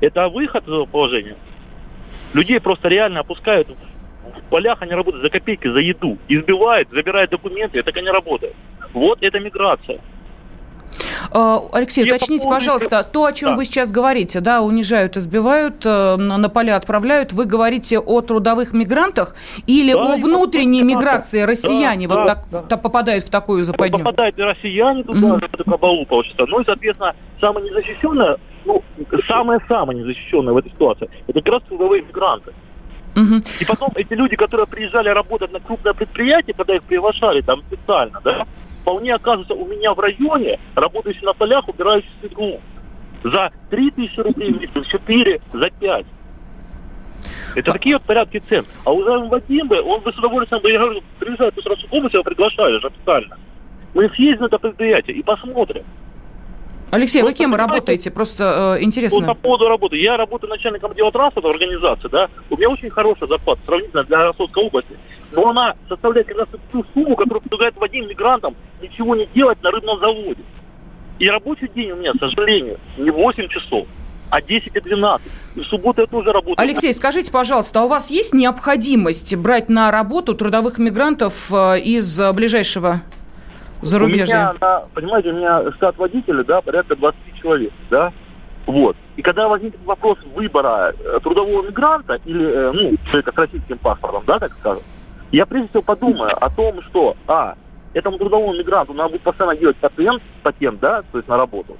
[0.00, 1.36] Это выход из этого положения.
[2.32, 6.16] Людей просто реально опускают в полях, они работают за копейки, за еду.
[6.26, 8.54] Избивают, забирают документы, это не работает.
[8.94, 10.00] Вот это миграция.
[11.30, 13.56] А, Алексей, Я уточните, по пожалуйста, то, о чем да.
[13.56, 19.34] вы сейчас говорите, да, унижают, избивают, э, на поля отправляют, вы говорите о трудовых мигрантах
[19.66, 22.76] или да, о внутренней миграции россияне да, вот да, так, да.
[22.76, 23.98] попадают в такую западню?
[23.98, 25.48] Попадают и россияне туда, mm-hmm.
[25.52, 26.46] это кабалу получится.
[26.46, 28.82] Ну и, соответственно, самое незащищенное, ну,
[29.26, 32.52] самое-самое незащищенное в этой ситуации, это как раз трудовые мигранты.
[33.14, 33.42] Угу.
[33.60, 38.20] И потом эти люди, которые приезжали работать на крупное предприятие, когда их приглашали там специально,
[38.24, 38.46] да,
[38.82, 42.60] вполне оказывается у меня в районе, работающий на полях, убирающий снегу.
[43.24, 46.06] За 3 тысячи рублей в месяц, 4, за 5.
[47.54, 47.74] Это а...
[47.74, 48.66] такие вот порядки цен.
[48.84, 52.24] А у Вадим бы, он бы с удовольствием я говорю, приезжает в Сразу область, его
[52.24, 53.38] приглашали же официально.
[53.94, 55.84] Мы съездим на это предприятие и посмотрим.
[56.90, 58.10] Алексей, вы кем работаете?
[58.10, 59.20] Просто э, интересно.
[59.20, 59.96] Вот по поводу работы.
[59.96, 62.28] Я работаю начальником отдела транспорта организации, да.
[62.50, 64.98] У меня очень хорошая зарплата сравнительно для Ростовской области.
[65.32, 69.70] Но она составляет как раз ту сумму, которую предлагает Вадим мигрантам ничего не делать на
[69.70, 70.42] рыбном заводе.
[71.18, 73.86] И рабочий день у меня, к сожалению, не 8 часов,
[74.30, 75.26] а 10 и 12.
[75.56, 76.60] И в субботу я тоже работаю.
[76.60, 82.20] Алексей, скажите, пожалуйста, а у вас есть необходимость брать на работу трудовых мигрантов э, из
[82.32, 83.02] ближайшего
[83.82, 84.50] зарубежья?
[84.50, 88.12] У меня, понимаете, у меня штат водителей, да, порядка 20 человек, да,
[88.66, 88.96] вот.
[89.16, 94.22] И когда возникнет вопрос выбора э, трудового мигранта или, э, ну, человека с российским паспортом,
[94.26, 94.82] да, так скажем,
[95.32, 97.56] я прежде всего подумаю о том, что, а,
[97.94, 101.76] этому трудовому мигранту надо будет постоянно делать патент, патент, да, то есть на работу.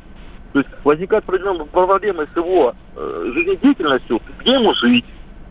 [0.52, 5.04] То есть возникают проблемы с его э, жизнедеятельностью, где ему жить,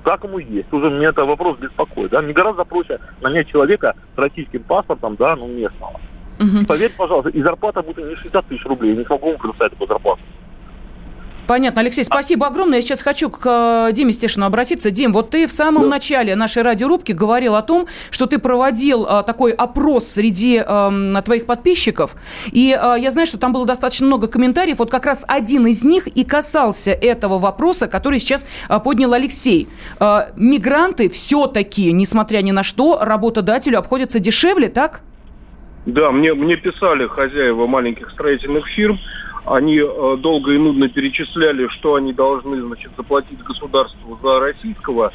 [0.04, 0.72] как ему есть.
[0.72, 2.12] Уже мне это вопрос беспокоит.
[2.12, 2.22] Да?
[2.22, 6.00] Мне гораздо проще нанять человека с российским паспортом, да, ну, местного.
[6.40, 6.66] Угу.
[6.68, 8.92] Поверь, пожалуйста, и зарплата будет не 60 тысяч рублей.
[8.92, 10.22] Я не смогу вам предоставить такую зарплату.
[11.52, 12.78] Понятно, Алексей, спасибо огромное.
[12.78, 13.42] Я сейчас хочу к
[13.90, 14.90] э, Диме Стешину обратиться.
[14.90, 15.90] Дим, вот ты в самом да.
[15.90, 21.46] начале нашей радиорубки говорил о том, что ты проводил а, такой опрос среди а, твоих
[21.46, 22.16] подписчиков,
[22.54, 24.80] и а, я знаю, что там было достаточно много комментариев.
[24.80, 29.68] Вот как раз один из них и касался этого вопроса, который сейчас а, поднял Алексей.
[30.00, 35.02] А, мигранты все-таки, несмотря ни на что, работодателю обходятся дешевле, так?
[35.86, 39.00] Да, мне, мне писали хозяева маленьких строительных фирм,
[39.45, 45.12] они э, долго и нудно перечисляли, что они должны значит, заплатить государству за российского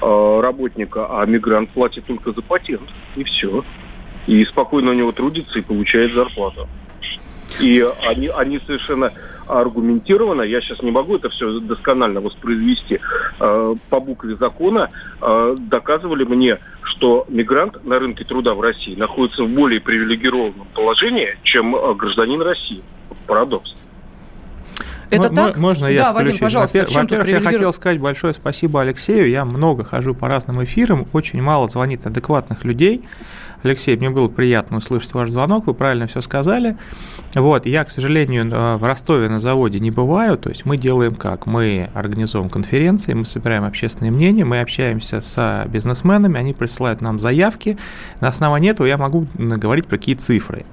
[0.00, 3.64] э, работника, а мигрант платит только за патент, и все.
[4.26, 6.68] И спокойно у него трудится и получает зарплату.
[7.60, 9.10] И они, они совершенно
[9.46, 13.00] аргументированно, я сейчас не могу это все досконально воспроизвести,
[13.40, 19.48] э, по букве закона доказывали мне, что мигрант на рынке труда в России находится в
[19.48, 22.82] более привилегированном положении, чем гражданин России
[23.28, 23.76] парадокс.
[25.10, 25.56] Это так?
[25.56, 26.86] Можно я Да, Вадим, пожалуйста.
[26.90, 29.28] Во-первых, я хотел сказать большое спасибо Алексею.
[29.28, 33.04] Я много хожу по разным эфирам, очень мало звонит адекватных людей.
[33.62, 36.76] Алексей, мне было приятно услышать ваш звонок, вы правильно все сказали.
[37.34, 41.14] Вот, я, к сожалению, э, в Ростове на заводе не бываю, то есть мы делаем
[41.14, 41.46] как?
[41.46, 47.76] Мы организуем конференции, мы собираем общественное мнение, мы общаемся с бизнесменами, они присылают нам заявки,
[48.20, 50.64] на основании этого я могу говорить про какие цифры.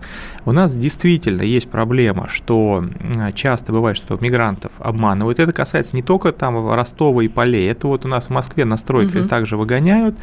[0.46, 2.86] У нас действительно есть проблема, что
[3.34, 5.40] часто бывает, что мигрантов обманывают.
[5.40, 8.78] Это касается не только там Ростова и полей, это вот у нас в Москве на
[8.78, 9.30] стройках угу.
[9.30, 10.16] также выгоняют.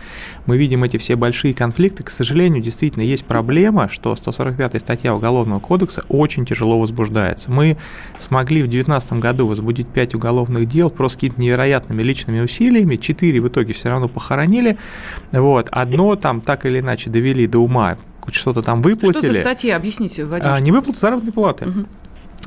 [0.46, 2.05] Мы видим эти все большие конфликты.
[2.05, 7.50] К сожалению, действительно есть проблема, что 145 статья Уголовного кодекса очень тяжело возбуждается.
[7.50, 7.76] Мы
[8.18, 13.48] смогли в 2019 году возбудить 5 уголовных дел просто какими-то невероятными личными усилиями, 4 в
[13.48, 14.78] итоге все равно похоронили.
[15.30, 15.68] Вот.
[15.70, 17.96] Одно там так или иначе довели до ума
[18.30, 19.18] что-то там выплатили.
[19.18, 19.74] Что за статья?
[19.76, 20.52] Объясните, Вадим.
[20.52, 21.66] А, не выплата заработной платы.
[21.66, 21.86] Угу.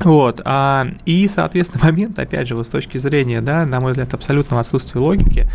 [0.04, 4.12] Вот, а, и, соответственно, момент, опять же, вот с точки зрения, да, на мой взгляд,
[4.12, 5.48] абсолютного отсутствия логики,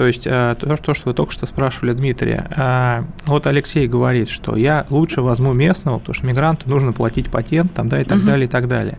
[0.00, 2.46] то есть э, то, то, что вы только что спрашивали Дмитрия.
[2.56, 7.74] Э, вот Алексей говорит, что я лучше возьму местного, потому что мигранту нужно платить патент,
[7.74, 8.26] там, да, и так угу.
[8.28, 8.96] далее, и так далее.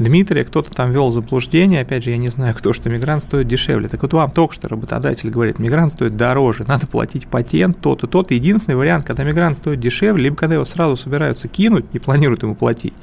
[0.00, 3.88] Дмитрия кто-то там вел заблуждение, опять же, я не знаю, кто, что мигрант стоит дешевле.
[3.88, 8.08] Так вот вам только что работодатель говорит, мигрант стоит дороже, надо платить патент, тот и
[8.08, 8.32] тот.
[8.32, 12.56] Единственный вариант, когда мигрант стоит дешевле, либо когда его сразу собираются кинуть и планируют ему
[12.56, 12.94] платить.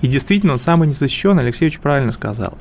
[0.00, 2.56] И действительно, он самый незащищенный, Алексей очень правильно сказал.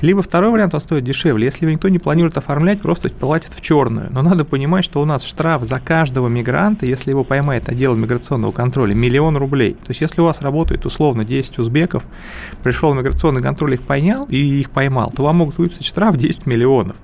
[0.00, 1.44] Либо второй вариант, он стоит дешевле.
[1.44, 4.08] Если никто не планирует оформлять, просто платит в черном черную.
[4.10, 8.52] Но надо понимать, что у нас штраф за каждого мигранта, если его поймает отдел миграционного
[8.52, 9.74] контроля, миллион рублей.
[9.74, 12.02] То есть, если у вас работает условно 10 узбеков,
[12.62, 16.96] пришел миграционный контроль, их поймал и их поймал, то вам могут выписать штраф 10 миллионов.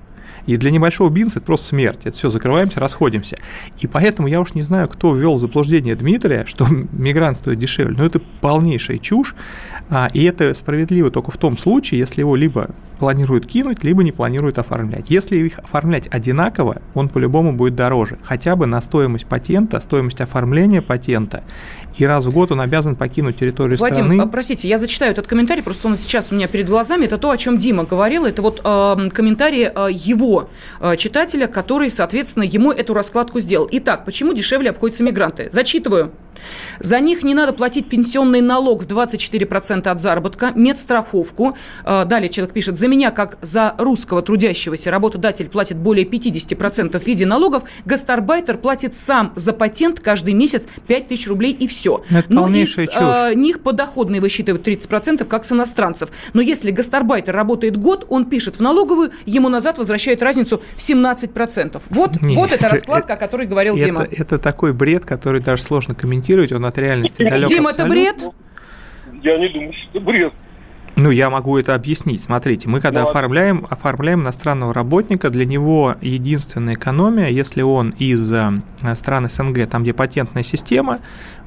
[0.45, 1.99] И для небольшого бизнеса это просто смерть.
[2.03, 3.37] Это все, закрываемся, расходимся.
[3.79, 7.95] И поэтому я уж не знаю, кто ввел заблуждение Дмитрия, что мигрант стоит дешевле.
[7.97, 9.35] Но это полнейшая чушь.
[9.89, 14.11] А, и это справедливо только в том случае, если его либо планируют кинуть, либо не
[14.11, 15.09] планируют оформлять.
[15.09, 18.17] Если их оформлять одинаково, он по-любому будет дороже.
[18.23, 21.43] Хотя бы на стоимость патента, стоимость оформления патента
[21.97, 24.17] и раз в год он обязан покинуть территорию Вадим, страны.
[24.17, 27.05] Вадим, простите, я зачитаю этот комментарий, просто он сейчас у меня перед глазами.
[27.05, 28.25] Это то, о чем Дима говорил.
[28.25, 30.32] Это вот э, комментарий э, его
[30.79, 33.67] э, читателя, который, соответственно, ему эту раскладку сделал.
[33.71, 35.49] Итак, почему дешевле обходятся мигранты?
[35.51, 36.11] Зачитываю.
[36.79, 41.57] За них не надо платить пенсионный налог в 24% от заработка, медстраховку.
[41.85, 47.05] Э, далее человек пишет, за меня, как за русского трудящегося, работодатель платит более 50% в
[47.05, 52.03] виде налогов, гастарбайтер платит сам за патент каждый месяц 5 тысяч рублей и все.
[52.09, 56.09] Это Но из э, них подоходные высчитывают 30%, как с иностранцев.
[56.33, 61.81] Но если гастарбайтер работает год, он пишет в налоговую, ему назад возвращает разницу в 17%.
[61.89, 64.07] Вот, Нет, вот эта раскладка, о которой говорил это, Дима.
[64.09, 68.25] Это такой бред, который даже сложно комментировать, он от реальности далек Дима, это бред?
[69.21, 70.33] Я не думаю, что это бред.
[70.95, 72.21] Ну, я могу это объяснить.
[72.21, 78.31] Смотрите, мы когда ну, оформляем, оформляем иностранного работника, для него единственная экономия, если он из
[78.31, 78.51] э,
[78.93, 80.99] стран СНГ, там, где патентная система,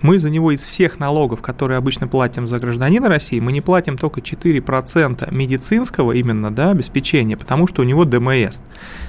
[0.02, 3.96] мы за него из всех налогов, которые обычно платим за гражданина России, мы не платим
[3.96, 8.56] только 4% медицинского именно да, обеспечения, потому что у него ДМС.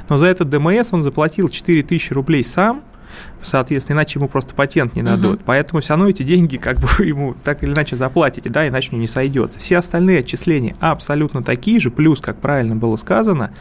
[0.08, 2.84] Но за этот ДМС он заплатил 4000 рублей сам–
[3.42, 5.38] соответственно, иначе ему просто патент не дадут.
[5.38, 5.44] Угу.
[5.46, 9.08] Поэтому все равно эти деньги как бы ему так или иначе заплатите, да, иначе не
[9.08, 9.60] сойдется.
[9.60, 13.52] Все остальные отчисления абсолютно такие же, плюс, как правильно было сказано,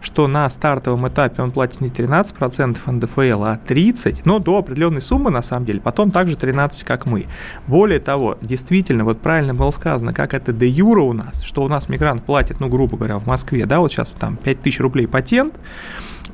[0.00, 5.30] что на стартовом этапе он платит не 13% НДФЛ, а 30%, но до определенной суммы,
[5.30, 7.26] на самом деле, потом также 13%, как мы.
[7.66, 11.68] Более того, действительно, вот правильно было сказано, как это де юра у нас, что у
[11.68, 15.54] нас мигрант платит, ну, грубо говоря, в Москве, да, вот сейчас там 5000 рублей патент,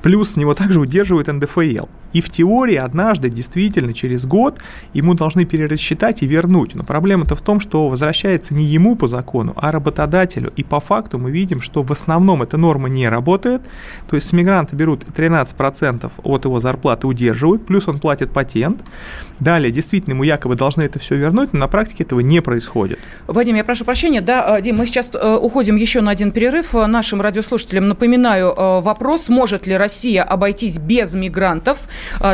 [0.03, 1.87] Плюс с него также удерживает НДФЛ.
[2.17, 4.59] И в теории однажды, действительно, через год
[4.95, 6.75] ему должны перерасчитать и вернуть.
[6.75, 10.51] Но проблема-то в том, что возвращается не ему по закону, а работодателю.
[10.57, 13.61] И по факту мы видим, что в основном эта норма не работает.
[14.09, 18.81] То есть с мигранта берут 13% от его зарплаты удерживают, плюс он платит патент.
[19.39, 22.99] Далее, действительно, ему якобы должны это все вернуть, но на практике этого не происходит.
[23.27, 24.23] Вадим, я прошу прощения.
[24.23, 26.73] Да, э, Дим, мы сейчас э, уходим еще на один перерыв.
[26.73, 31.81] Нашим радиослушателям напоминаю э, вопрос, может ли Россия обойтись без мигрантов?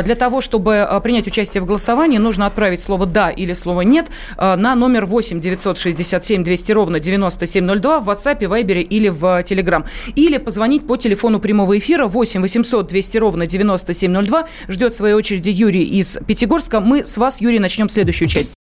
[0.03, 4.07] Для того, чтобы принять участие в голосовании, нужно отправить слово «да» или слово «нет»
[4.37, 9.85] на номер 8 967 200 ровно 9702 в WhatsApp, Viber или в Telegram.
[10.15, 14.47] Или позвонить по телефону прямого эфира 8 800 200 ровно 9702.
[14.67, 16.79] Ждет в своей очереди Юрий из Пятигорска.
[16.79, 18.53] Мы с вас, Юрий, начнем следующую часть.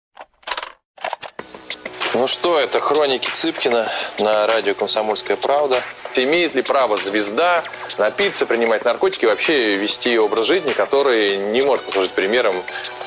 [2.14, 3.88] Ну что, это хроники Цыпкина
[4.20, 5.78] на радио «Комсомольская правда».
[6.16, 7.64] Имеет ли право звезда
[7.97, 12.55] напиться, принимать наркотики и вообще вести образ жизни, который не может послужить примером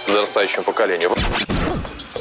[0.07, 1.13] подрастающему поколению?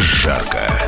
[0.00, 0.83] жарко.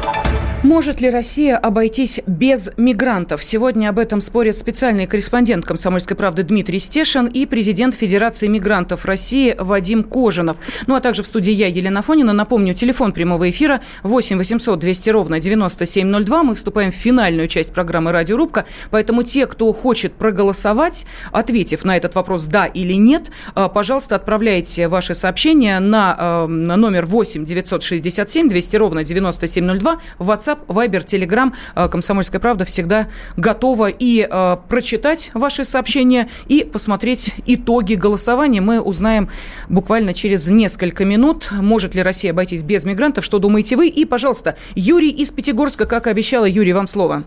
[0.66, 3.44] Может ли Россия обойтись без мигрантов?
[3.44, 9.54] Сегодня об этом спорят специальный корреспондент «Комсомольской правды» Дмитрий Стешин и президент Федерации мигрантов России
[9.56, 10.56] Вадим Кожинов.
[10.88, 12.32] Ну а также в студии я, Елена Фонина.
[12.32, 16.42] Напомню, телефон прямого эфира 8 800 200 ровно 9702.
[16.42, 22.16] Мы вступаем в финальную часть программы «Радиорубка», поэтому те, кто хочет проголосовать, ответив на этот
[22.16, 28.76] вопрос «да» или «нет», э, пожалуйста, отправляйте ваши сообщения на, э, номер 8 967 200
[28.76, 31.52] ровно 9702 в WhatsApp WhatsApp, Viber, Telegram.
[31.74, 38.60] Э, Комсомольская правда всегда готова и э, прочитать ваши сообщения, и посмотреть итоги голосования.
[38.60, 39.28] Мы узнаем
[39.68, 43.88] буквально через несколько минут, может ли Россия обойтись без мигрантов, что думаете вы.
[43.88, 46.46] И, пожалуйста, Юрий из Пятигорска, как и обещала.
[46.46, 47.24] Юрий, вам слово.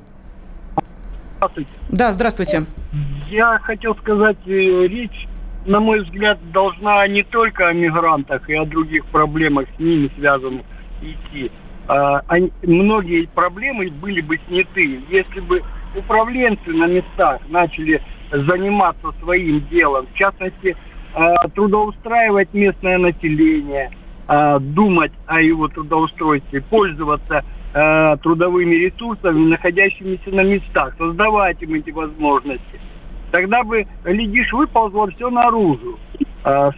[1.38, 1.70] Здравствуйте.
[1.90, 2.66] Да, здравствуйте.
[3.30, 5.28] Я хотел сказать, э, речь,
[5.66, 10.64] на мой взгляд, должна не только о мигрантах и о других проблемах с ними связанных
[11.02, 11.50] идти.
[11.90, 15.64] А, они, многие проблемы были бы сняты, если бы
[15.96, 18.00] управленцы на местах начали
[18.32, 20.78] заниматься своим делом, в частности,
[21.16, 23.90] а, трудоустраивать местное население,
[24.28, 27.44] а, думать о его трудоустройстве, пользоваться
[28.24, 32.80] трудовыми ресурсами, находящимися на местах, создавать им эти возможности.
[33.30, 36.00] Тогда бы, глядишь, выползло все наружу.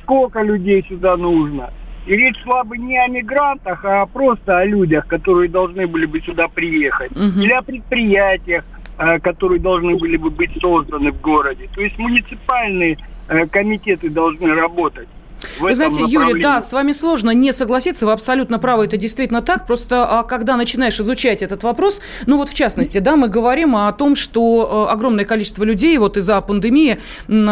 [0.03, 1.69] Сколько людей сюда нужно–
[2.05, 6.19] и речь шла бы не о мигрантах, а просто о людях, которые должны были бы
[6.21, 7.11] сюда приехать.
[7.11, 7.41] Угу.
[7.41, 8.63] Или о предприятиях,
[8.97, 11.69] э, которые должны были бы быть созданы в городе.
[11.73, 12.97] То есть муниципальные
[13.27, 15.07] э, комитеты должны работать.
[15.59, 19.67] Вы знаете, Юрий, да, с вами сложно не согласиться, вы абсолютно правы, это действительно так.
[19.67, 23.91] Просто а, когда начинаешь изучать этот вопрос, ну вот в частности, да, мы говорим о
[23.91, 26.99] том, что э, огромное количество людей вот из-за пандемии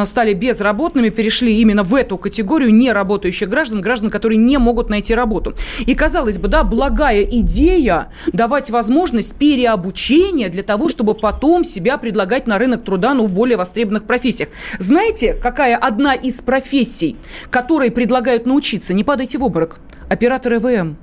[0.05, 5.53] стали безработными, перешли именно в эту категорию неработающих граждан, граждан, которые не могут найти работу.
[5.79, 12.47] И казалось бы, да, благая идея давать возможность переобучения для того, чтобы потом себя предлагать
[12.47, 14.49] на рынок труда, ну, в более востребованных профессиях.
[14.79, 17.15] Знаете, какая одна из профессий,
[17.49, 19.77] которая которые предлагают научиться, не падайте в обморок.
[20.09, 20.97] Оператор ЭВМ.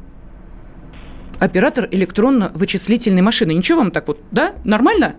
[1.40, 3.54] Оператор электронно-вычислительной машины.
[3.54, 4.52] Ничего вам так вот, да?
[4.62, 5.16] Нормально?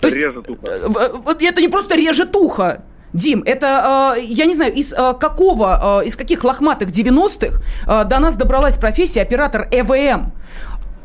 [0.00, 0.68] То есть, режет ухо.
[0.68, 2.84] Э, это не просто режет ухо.
[3.12, 8.36] Дим, это, э, я не знаю, из э, какого, из каких лохматых 90-х до нас
[8.36, 10.32] добралась профессия оператор ЭВМ.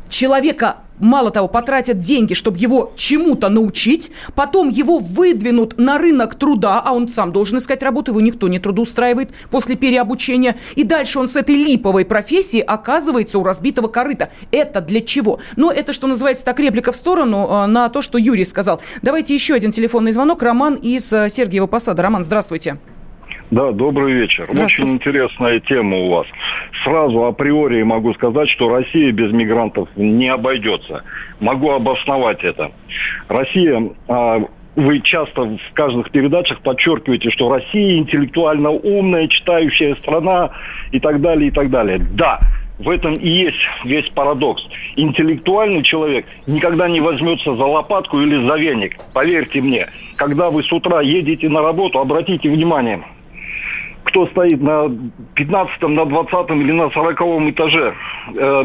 [0.08, 6.82] Человека мало того, потратят деньги, чтобы его чему-то научить, потом его выдвинут на рынок труда,
[6.84, 11.28] а он сам должен искать работу, его никто не трудоустраивает после переобучения, и дальше он
[11.28, 14.30] с этой липовой профессией оказывается у разбитого корыта.
[14.50, 15.40] Это для чего?
[15.56, 18.80] Но это, что называется, так реплика в сторону э, на то, что Юрий сказал.
[19.02, 20.42] Давайте еще один телефонный звонок.
[20.42, 22.02] Роман из э, Сергиева Посада.
[22.02, 22.78] Роман, здравствуйте.
[23.50, 24.46] Да, добрый вечер.
[24.50, 26.26] Очень интересная тема у вас.
[26.84, 31.02] Сразу априори могу сказать, что Россия без мигрантов не обойдется.
[31.40, 32.72] Могу обосновать это.
[33.28, 34.40] Россия а,
[34.76, 40.50] вы часто в каждых передачах подчеркиваете, что Россия интеллектуально умная, читающая страна
[40.92, 41.98] и так далее, и так далее.
[41.98, 42.38] Да,
[42.78, 44.62] в этом и есть весь парадокс.
[44.96, 48.96] Интеллектуальный человек никогда не возьмется за лопатку или за веник.
[49.14, 53.00] Поверьте мне, когда вы с утра едете на работу, обратите внимание–
[54.08, 54.90] кто стоит на
[55.34, 57.94] 15 на 20 или на 40 этаже,
[58.34, 58.64] э,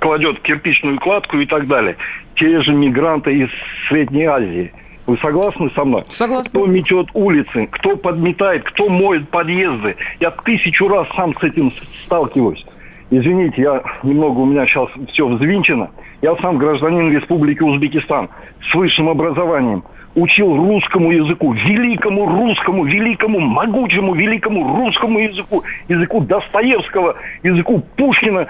[0.00, 1.96] кладет кирпичную кладку и так далее.
[2.36, 3.48] Те же мигранты из
[3.88, 4.72] Средней Азии.
[5.06, 6.04] Вы согласны со мной?
[6.08, 6.48] Согласна.
[6.48, 9.96] Кто метет улицы, кто подметает, кто моет подъезды.
[10.20, 11.72] Я тысячу раз сам с этим
[12.04, 12.64] сталкиваюсь.
[13.10, 15.90] Извините, я немного у меня сейчас все взвинчено.
[16.22, 18.30] Я сам гражданин Республики Узбекистан
[18.70, 19.84] с высшим образованием
[20.14, 28.48] учил русскому языку, великому русскому, великому, могучему, великому русскому языку, языку Достоевского, языку Пушкина,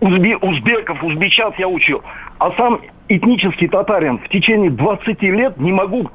[0.00, 2.02] узбе, узбеков, узбечат я учил.
[2.38, 6.10] А сам этнический татарин в течение 20 лет не могу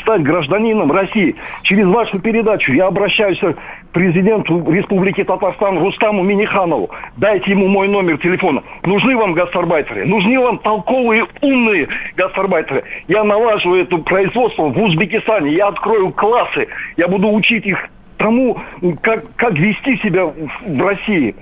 [0.00, 1.36] стать гражданином России.
[1.62, 3.56] Через вашу передачу я обращаюсь к
[3.92, 6.90] президенту Республики Татарстан Рустаму Миниханову.
[7.16, 8.62] Дайте ему мой номер телефона.
[8.82, 10.06] Нужны вам гастарбайтеры?
[10.06, 12.84] Нужны вам толковые, умные гастарбайтеры?
[13.08, 15.52] Я налаживаю это производство в Узбекистане.
[15.52, 16.68] Я открою классы.
[16.96, 18.58] Я буду учить их тому,
[19.02, 21.34] как, как вести себя в России.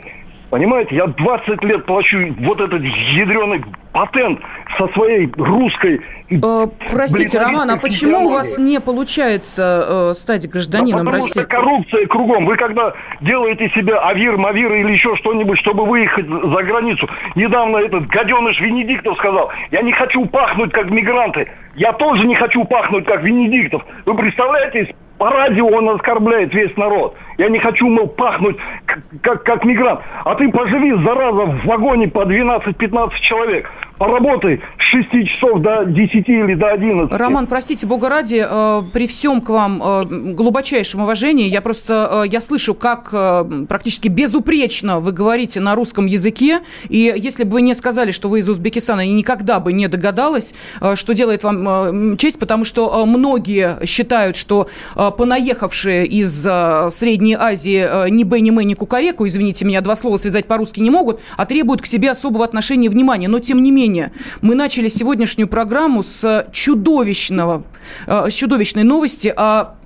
[0.52, 4.38] Понимаете, я 20 лет плачу вот этот ядреный патент
[4.76, 6.02] со своей русской...
[6.28, 11.40] Э, простите, Роман, а почему у вас не получается э, стать гражданином да потому России?
[11.40, 12.44] Потому что коррупция кругом.
[12.44, 12.92] Вы когда
[13.22, 17.08] делаете себе авир, мавир или еще что-нибудь, чтобы выехать за границу.
[17.34, 21.48] Недавно этот гаденыш Венедиктов сказал, я не хочу пахнуть как мигранты.
[21.76, 23.86] Я тоже не хочу пахнуть как Венедиктов.
[24.04, 27.14] Вы представляете, по радио он оскорбляет весь народ.
[27.38, 28.56] Я не хочу, мол, пахнуть
[28.86, 30.00] как, как, как мигрант.
[30.24, 33.70] А ты поживи, зараза, в вагоне по 12-15 человек.
[33.98, 37.12] Поработай с 6 часов до 10 или до 11.
[37.12, 42.28] Роман, простите, бога ради, э, при всем к вам э, глубочайшем уважении, я просто, э,
[42.28, 47.62] я слышу, как э, практически безупречно вы говорите на русском языке, и если бы вы
[47.62, 52.14] не сказали, что вы из Узбекистана, я никогда бы не догадалась, э, что делает вам
[52.14, 58.08] э, честь, потому что э, многие считают, что э, понаехавшие из э, Средней Азии э,
[58.08, 61.82] ни Б, ни ни Кукареку, извините меня, два слова связать по-русски не могут, а требуют
[61.82, 63.28] к себе особого отношения и внимания.
[63.28, 63.91] Но, тем не менее,
[64.40, 67.64] мы начали сегодняшнюю программу с чудовищного,
[68.06, 69.76] э, с чудовищной новости о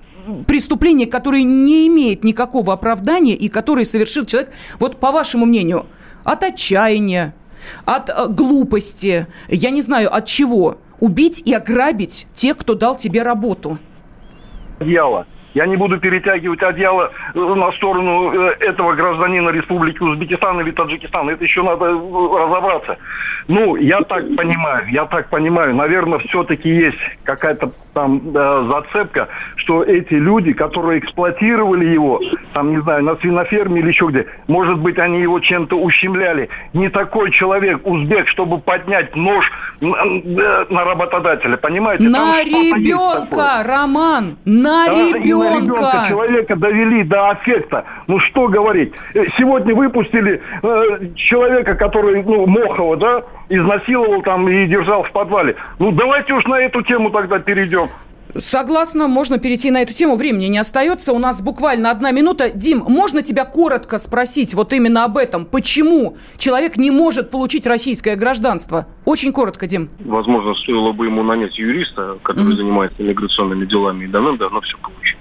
[0.47, 5.87] преступлении, которое не имеет никакого оправдания и которое совершил человек, вот по вашему мнению,
[6.25, 7.35] от отчаяния,
[7.85, 13.23] от э, глупости, я не знаю, от чего, убить и ограбить тех, кто дал тебе
[13.23, 13.79] работу–
[14.79, 15.27] одеяло.
[15.57, 21.31] Я не буду перетягивать одеяло э, на сторону э, этого гражданина Республики Узбекистан или Таджикистан.
[21.31, 22.99] Это еще надо э, разобраться.
[23.49, 29.83] Ну, я так понимаю, я так понимаю, наверное, все-таки есть какая-то там э, зацепка, что
[29.83, 32.21] эти люди, которые эксплуатировали его,
[32.53, 36.51] там, не знаю, на свиноферме или еще где, может быть, они его чем-то ущемляли.
[36.75, 39.97] Не такой человек, узбек, чтобы поднять нож на,
[40.69, 42.05] на работодателя, понимаете?
[42.05, 45.39] На ребенка, Роман, на да, ребенка!
[45.39, 47.85] На ребенка человека довели до аффекта.
[48.09, 48.93] Ну, что говорить?
[49.15, 55.57] Э, сегодня выпустили э, человека, который, ну, Мохова, да, изнасиловал там и держал в подвале.
[55.79, 57.89] Ну, давайте уж на эту тему тогда перейдем.
[58.35, 60.17] Согласна, можно перейти на эту тему.
[60.17, 61.13] Времени не остается.
[61.13, 62.51] У нас буквально одна минута.
[62.51, 65.47] Дим, можно тебя коротко спросить вот именно об этом?
[65.47, 68.87] Почему человек не может получить российское гражданство?
[69.05, 69.89] Очень коротко, Дим.
[70.01, 72.57] Возможно, стоило бы ему нанять юриста, который mm-hmm.
[72.57, 75.17] занимается иммиграционными делами, и давным-давно все получить.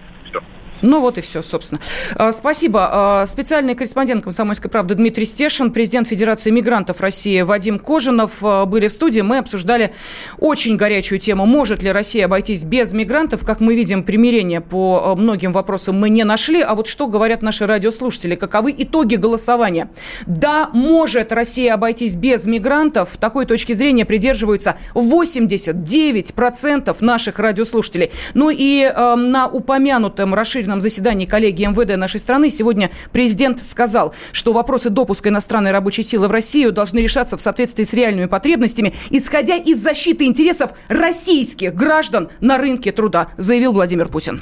[0.85, 1.81] Ну вот и все, собственно.
[2.15, 2.87] А, спасибо.
[2.91, 8.87] А, специальный корреспондент «Комсомольской правды» Дмитрий Стешин, президент Федерации мигрантов России Вадим Кожинов а, были
[8.87, 9.21] в студии.
[9.21, 9.91] Мы обсуждали
[10.37, 11.47] очень горячую тему.
[11.47, 13.43] Может ли Россия обойтись без мигрантов?
[13.43, 16.61] Как мы видим, примирение по многим вопросам мы не нашли.
[16.61, 18.35] А вот что говорят наши радиослушатели?
[18.35, 19.89] Каковы итоги голосования?
[20.27, 23.17] Да, может Россия обойтись без мигрантов.
[23.17, 28.11] Такой точки зрения придерживаются 89% наших радиослушателей.
[28.35, 34.53] Ну и на упомянутом расширенном экстренном заседании коллегии МВД нашей страны сегодня президент сказал, что
[34.53, 39.55] вопросы допуска иностранной рабочей силы в Россию должны решаться в соответствии с реальными потребностями, исходя
[39.55, 44.41] из защиты интересов российских граждан на рынке труда, заявил Владимир Путин.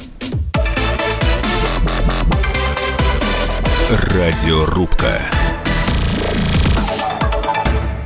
[3.90, 5.22] Радиорубка.